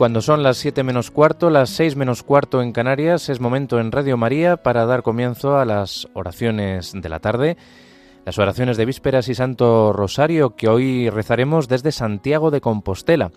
[0.00, 3.92] Cuando son las 7 menos cuarto, las 6 menos cuarto en Canarias, es momento en
[3.92, 7.58] Radio María para dar comienzo a las oraciones de la tarde,
[8.24, 13.30] las oraciones de vísperas y Santo Rosario que hoy rezaremos desde Santiago de Compostela.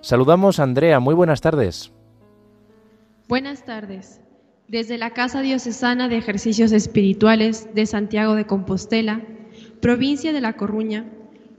[0.00, 1.92] Saludamos a Andrea, muy buenas tardes.
[3.28, 4.22] Buenas tardes.
[4.68, 9.20] Desde la Casa Diocesana de Ejercicios Espirituales de Santiago de Compostela,
[9.82, 11.04] provincia de La Coruña,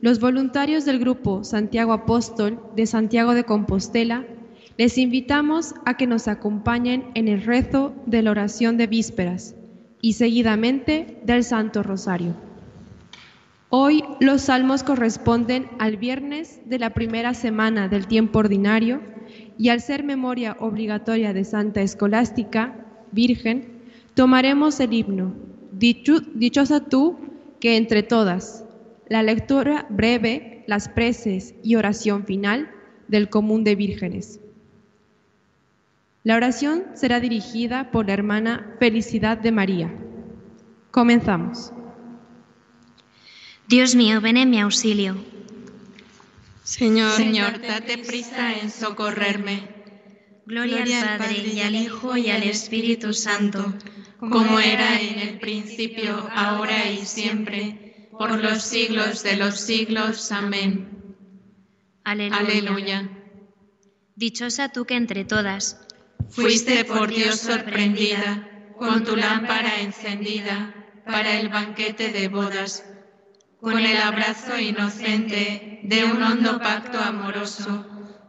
[0.03, 4.25] los voluntarios del grupo Santiago Apóstol de Santiago de Compostela
[4.77, 9.55] les invitamos a que nos acompañen en el rezo de la oración de vísperas
[10.01, 12.35] y seguidamente del Santo Rosario.
[13.69, 18.99] Hoy los salmos corresponden al viernes de la primera semana del tiempo ordinario
[19.57, 22.75] y al ser memoria obligatoria de Santa Escolástica,
[23.13, 23.69] Virgen,
[24.15, 25.33] tomaremos el himno
[25.71, 27.15] Dichosa tú
[27.61, 28.62] que entre todas,
[29.13, 32.71] la lectura breve, las preces y oración final
[33.07, 34.39] del común de vírgenes.
[36.23, 39.93] La oración será dirigida por la hermana Felicidad de María.
[40.89, 41.71] Comenzamos.
[43.67, 45.15] Dios mío, ven en mi auxilio.
[46.63, 49.67] Señor, Señor, date prisa en socorrerme.
[50.47, 53.75] Gloria, al Padre y al Hijo y al Espíritu Santo,
[54.17, 57.82] como era en el principio, ahora y siempre,
[58.17, 60.31] por los siglos de los siglos.
[60.31, 61.15] Amén.
[62.03, 62.37] Aleluya.
[62.37, 63.09] Aleluya.
[64.15, 65.79] Dichosa tú que entre todas
[66.29, 70.73] Fuiste por Dios sorprendida, con tu lámpara encendida,
[71.05, 72.85] para el banquete de bodas,
[73.59, 77.85] con el abrazo inocente de un hondo pacto amoroso,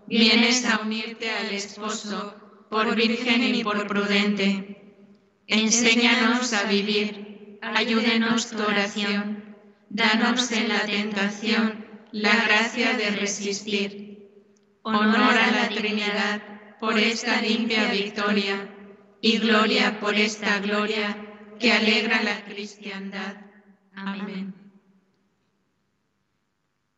[0.07, 2.35] vienes a unirte al esposo,
[2.70, 5.07] por virgen y por prudente.
[5.47, 9.43] Enséñanos a vivir, ayúdenos tu oración,
[9.95, 14.28] danos en la tentación la gracia de resistir.
[14.82, 16.42] Honor a la Trinidad
[16.80, 18.68] por esta limpia victoria
[19.20, 21.16] y gloria por esta gloria
[21.59, 23.36] que alegra la cristiandad.
[23.95, 24.53] Amén.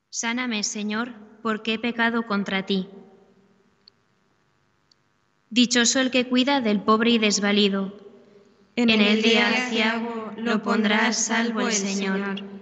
[0.08, 2.88] Sáname, Señor, porque he pecado contra ti.
[5.50, 7.94] Dichoso el que cuida del pobre y desvalido.
[8.74, 12.55] En el día aciago lo pondrá a salvo el Señor.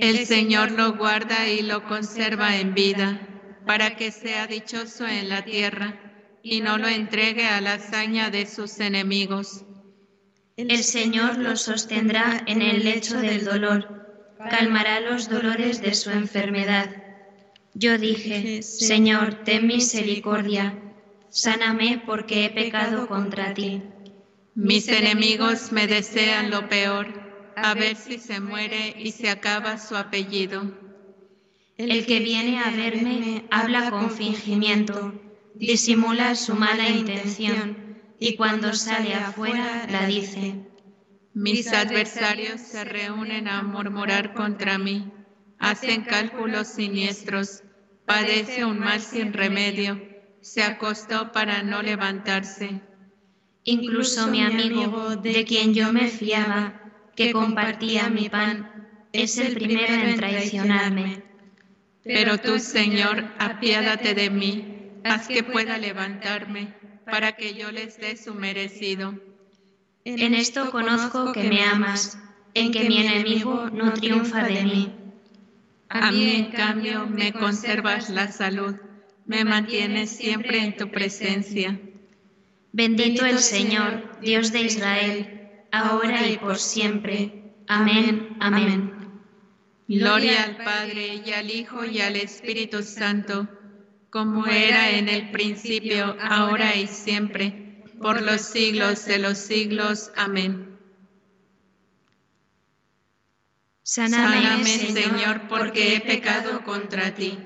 [0.00, 3.20] El Señor lo guarda y lo conserva en vida,
[3.66, 5.98] para que sea dichoso en la tierra
[6.40, 9.64] y no lo entregue a la hazaña de sus enemigos.
[10.56, 16.90] El Señor lo sostendrá en el lecho del dolor, calmará los dolores de su enfermedad.
[17.74, 20.78] Yo dije, Señor, ten misericordia,
[21.28, 23.82] sáname porque he pecado contra ti.
[24.54, 27.17] Mis enemigos me desean lo peor,
[27.62, 30.62] a ver si se muere y se acaba su apellido.
[31.76, 35.14] El que viene a verme habla con fingimiento,
[35.54, 40.66] disimula su mala intención y cuando sale afuera la dice.
[41.34, 45.12] Mis adversarios se reúnen a murmurar contra mí,
[45.58, 47.62] hacen cálculos siniestros,
[48.06, 50.00] padece un mal sin remedio,
[50.40, 52.80] se acostó para no levantarse.
[53.62, 56.87] Incluso mi amigo, de quien yo me fiaba,
[57.18, 58.70] que compartía mi pan,
[59.12, 61.24] es el primero en traicionarme.
[62.04, 66.72] Pero tú, Señor, apiádate de mí, haz que pueda levantarme
[67.04, 69.18] para que yo les dé su merecido.
[70.04, 72.16] En esto conozco que me amas,
[72.54, 74.94] en que mi enemigo no triunfa de mí.
[75.88, 78.76] A mí, en cambio, me conservas la salud,
[79.26, 81.80] me mantienes siempre en tu presencia.
[82.70, 85.37] Bendito el Señor, Dios de Israel,
[85.72, 87.52] ahora y por siempre.
[87.66, 88.94] Amén, amén.
[89.88, 93.48] Gloria al Padre y al Hijo y al Espíritu Santo
[94.10, 100.10] como era en el principio, ahora y siempre, por los siglos de los siglos.
[100.16, 100.78] Amén.
[103.82, 107.38] Sáname, Señor, porque he pecado contra ti.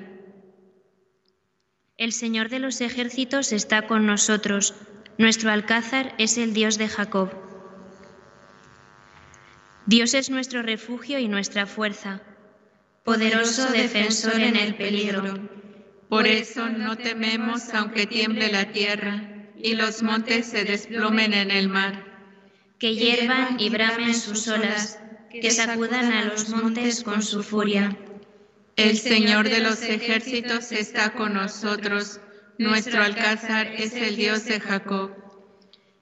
[1.97, 4.75] El Señor de los ejércitos está con nosotros.
[5.19, 7.31] Nuestro alcázar es el Dios de Jacob.
[9.87, 12.23] Dios es nuestro refugio y nuestra fuerza,
[13.05, 15.35] poderoso defensor en el peligro.
[16.09, 19.23] Por eso no tememos aunque tiemble la tierra
[19.57, 22.05] y los montes se desplomen en el mar.
[22.79, 27.97] Que hiervan y bramen sus olas, que sacudan a los montes con su furia.
[28.77, 32.21] El Señor de los ejércitos está con nosotros,
[32.59, 35.22] nuestro alcázar es el Dios de Jacob.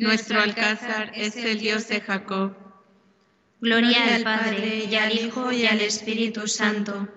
[0.00, 2.56] nuestro alcázar es el Dios de Jacob.
[3.60, 7.08] Gloria al Padre y al Hijo y al Espíritu Santo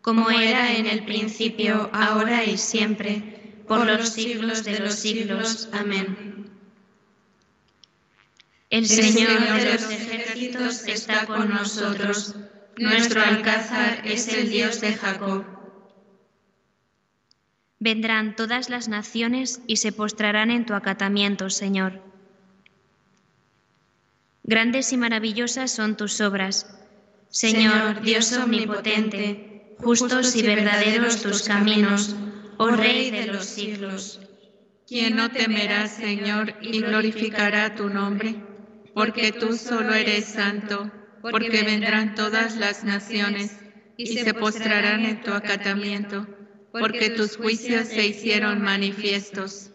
[0.00, 5.68] como era en el principio, ahora y siempre, por los siglos de los siglos.
[5.72, 6.50] Amén.
[8.70, 12.34] El Señor de los ejércitos está con nosotros.
[12.78, 15.44] Nuestro alcázar es el Dios de Jacob.
[17.78, 22.09] Vendrán todas las naciones y se postrarán en tu acatamiento, Señor.
[24.42, 26.66] Grandes y maravillosas son tus obras.
[27.28, 32.16] Señor, Dios omnipotente, justos y verdaderos tus caminos,
[32.58, 34.20] oh Rey de los siglos.
[34.86, 38.34] ¿Quién no temerá, Señor, y glorificará tu nombre?
[38.92, 40.90] Porque tú solo eres santo,
[41.22, 43.56] porque vendrán todas las naciones
[43.96, 46.26] y se postrarán en tu acatamiento,
[46.72, 49.70] porque tus juicios se hicieron manifiestos.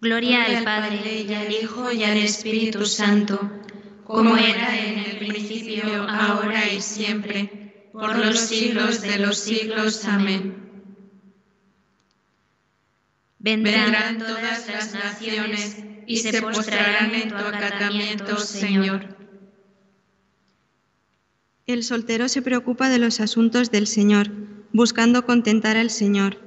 [0.00, 3.50] Gloria al Padre y al Hijo y al Espíritu Santo,
[4.08, 10.02] como era en el principio, ahora y siempre por los siglos de los siglos.
[10.06, 10.56] Amén.
[13.38, 19.14] Vendrán todas las naciones y se postrarán en tu acatamiento, Señor.
[21.66, 24.30] El soltero se preocupa de los asuntos del Señor,
[24.72, 26.38] buscando contentar al Señor.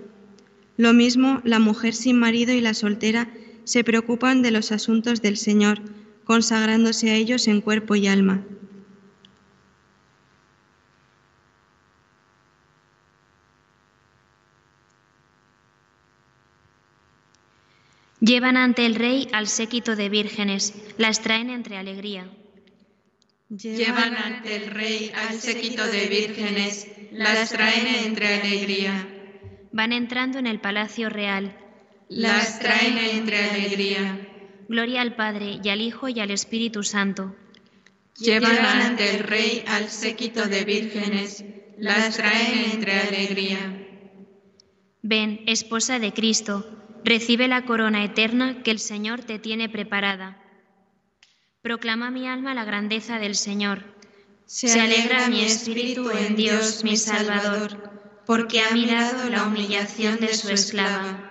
[0.77, 3.31] Lo mismo la mujer sin marido y la soltera
[3.65, 5.79] se preocupan de los asuntos del Señor,
[6.25, 8.43] consagrándose a ellos en cuerpo y alma.
[18.21, 22.29] Llevan ante el rey al séquito de vírgenes, las traen entre alegría.
[23.49, 29.07] Llevan ante el rey al séquito de vírgenes, las traen entre alegría.
[29.71, 31.57] Van entrando en el palacio real.
[32.09, 34.30] Las traen entre alegría.
[34.71, 37.35] Gloria al Padre y al Hijo y al Espíritu Santo.
[38.17, 41.43] Llevan ante el rey al séquito de vírgenes,
[41.77, 43.59] las traen entre alegría.
[45.01, 46.65] Ven, esposa de Cristo,
[47.03, 50.41] recibe la corona eterna que el Señor te tiene preparada.
[51.61, 53.83] Proclama mi alma la grandeza del Señor.
[54.45, 60.49] Se alegra mi espíritu en Dios mi Salvador, porque ha mirado la humillación de su
[60.49, 61.30] esclava.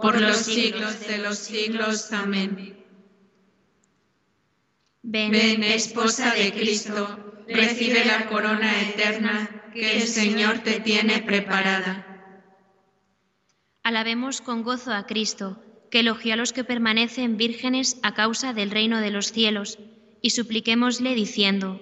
[0.00, 2.12] por los siglos de los siglos.
[2.12, 2.76] Amén.
[5.02, 12.06] Ven, Ven, esposa de Cristo, recibe la corona eterna que el Señor te tiene preparada.
[13.82, 18.70] Alabemos con gozo a Cristo, que elogió a los que permanecen vírgenes a causa del
[18.70, 19.78] reino de los cielos,
[20.22, 21.80] y supliquémosle diciendo,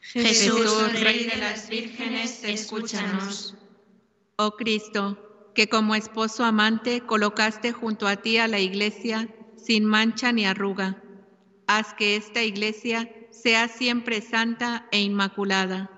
[0.00, 3.54] Jesús, Rey de las vírgenes, escúchanos.
[4.36, 5.25] Oh Cristo,
[5.56, 9.26] que como esposo amante colocaste junto a ti a la iglesia
[9.56, 11.02] sin mancha ni arruga.
[11.66, 15.90] Haz que esta iglesia sea siempre santa e inmaculada.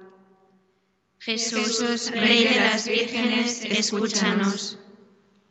[1.19, 4.79] Jesús, Rey de las vírgenes, escúchanos.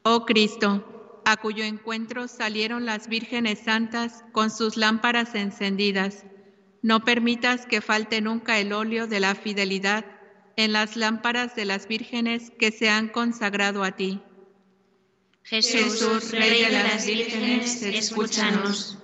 [0.03, 6.25] Oh Cristo, a cuyo encuentro salieron las vírgenes santas con sus lámparas encendidas,
[6.81, 10.05] no permitas que falte nunca el óleo de la fidelidad
[10.57, 14.19] en las lámparas de las vírgenes que se han consagrado a ti.
[15.43, 18.97] Jesús, Rey de las vírgenes, escúchanos.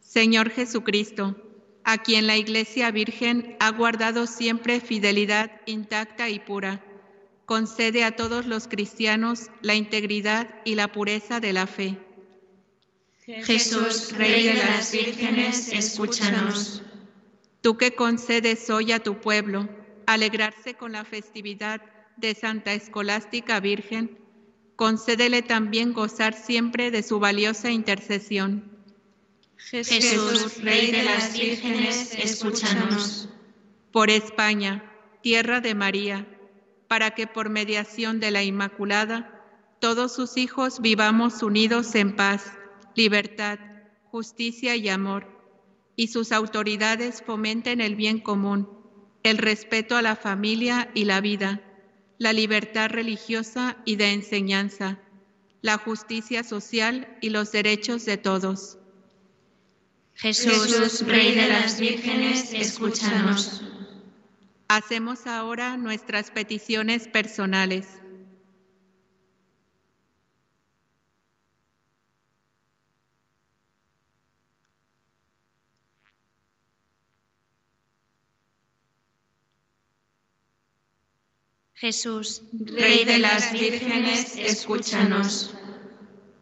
[0.00, 1.36] Señor Jesucristo,
[1.84, 6.84] a quien la Iglesia Virgen ha guardado siempre fidelidad intacta y pura,
[7.46, 11.96] concede a todos los cristianos la integridad y la pureza de la fe.
[13.24, 16.82] Jesús, Rey de las vírgenes, escúchanos.
[17.60, 19.68] Tú que concedes hoy a tu pueblo
[20.06, 21.80] alegrarse con la festividad
[22.16, 24.18] de Santa Escolástica Virgen,
[24.76, 28.70] concédele también gozar siempre de su valiosa intercesión.
[29.56, 33.28] Jesús, Rey de las vírgenes, escúchanos.
[33.92, 34.84] Por España,
[35.22, 36.26] tierra de María,
[36.88, 39.40] para que por mediación de la Inmaculada,
[39.80, 42.52] todos sus hijos vivamos unidos en paz,
[42.94, 43.58] libertad,
[44.10, 45.26] justicia y amor,
[45.96, 48.81] y sus autoridades fomenten el bien común,
[49.22, 51.60] el respeto a la familia y la vida,
[52.18, 54.98] la libertad religiosa y de enseñanza,
[55.60, 58.78] la justicia social y los derechos de todos.
[60.14, 63.62] Jesús, Rey de las vírgenes, escúchanos.
[64.68, 68.01] Hacemos ahora nuestras peticiones personales.
[81.82, 85.52] Jesús, Rey de las vírgenes, escúchanos.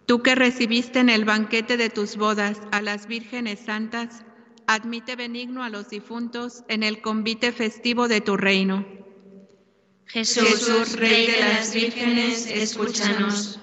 [0.05, 4.23] Tú que recibiste en el banquete de tus bodas a las vírgenes santas,
[4.67, 8.87] admite benigno a los difuntos en el convite festivo de tu reino.
[10.05, 13.61] Jesús, Rey de las vírgenes, escúchanos.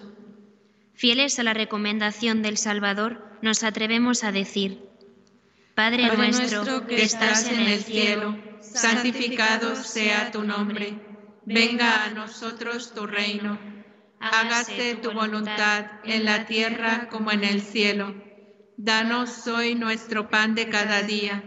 [0.96, 4.82] Fieles a la recomendación del Salvador, nos atrevemos a decir,
[5.76, 11.07] Padre, nuestro que estás en el cielo, santificado sea tu nombre
[11.48, 13.58] venga a nosotros tu reino,
[14.20, 18.14] hágase tu voluntad en la tierra como en el cielo.
[18.76, 21.42] Danos hoy nuestro pan de cada día,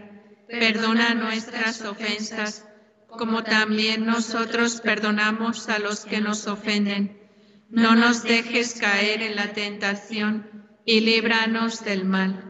[0.49, 2.67] perdona nuestras ofensas,
[3.07, 7.21] como también nosotros perdonamos a los que nos ofenden.
[7.69, 10.49] No nos dejes caer en la tentación
[10.83, 12.43] y líbranos del mal.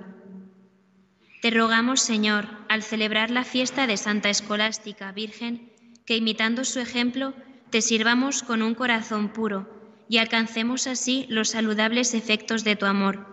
[1.42, 5.71] Te rogamos, Señor, al celebrar la fiesta de Santa Escolástica Virgen,
[6.12, 7.34] que imitando su ejemplo,
[7.70, 9.70] te sirvamos con un corazón puro
[10.10, 13.26] y alcancemos así los saludables efectos de tu amor.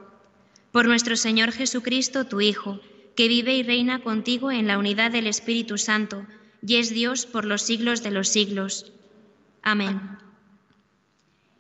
[0.71, 2.79] Por nuestro Señor Jesucristo, tu Hijo,
[3.17, 6.25] que vive y reina contigo en la unidad del Espíritu Santo,
[6.65, 8.93] y es Dios por los siglos de los siglos.
[9.61, 10.01] Amén.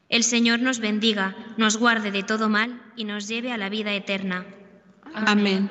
[0.09, 3.93] El Señor nos bendiga, nos guarde de todo mal y nos lleve a la vida
[3.93, 4.47] eterna.
[5.14, 5.69] Amén.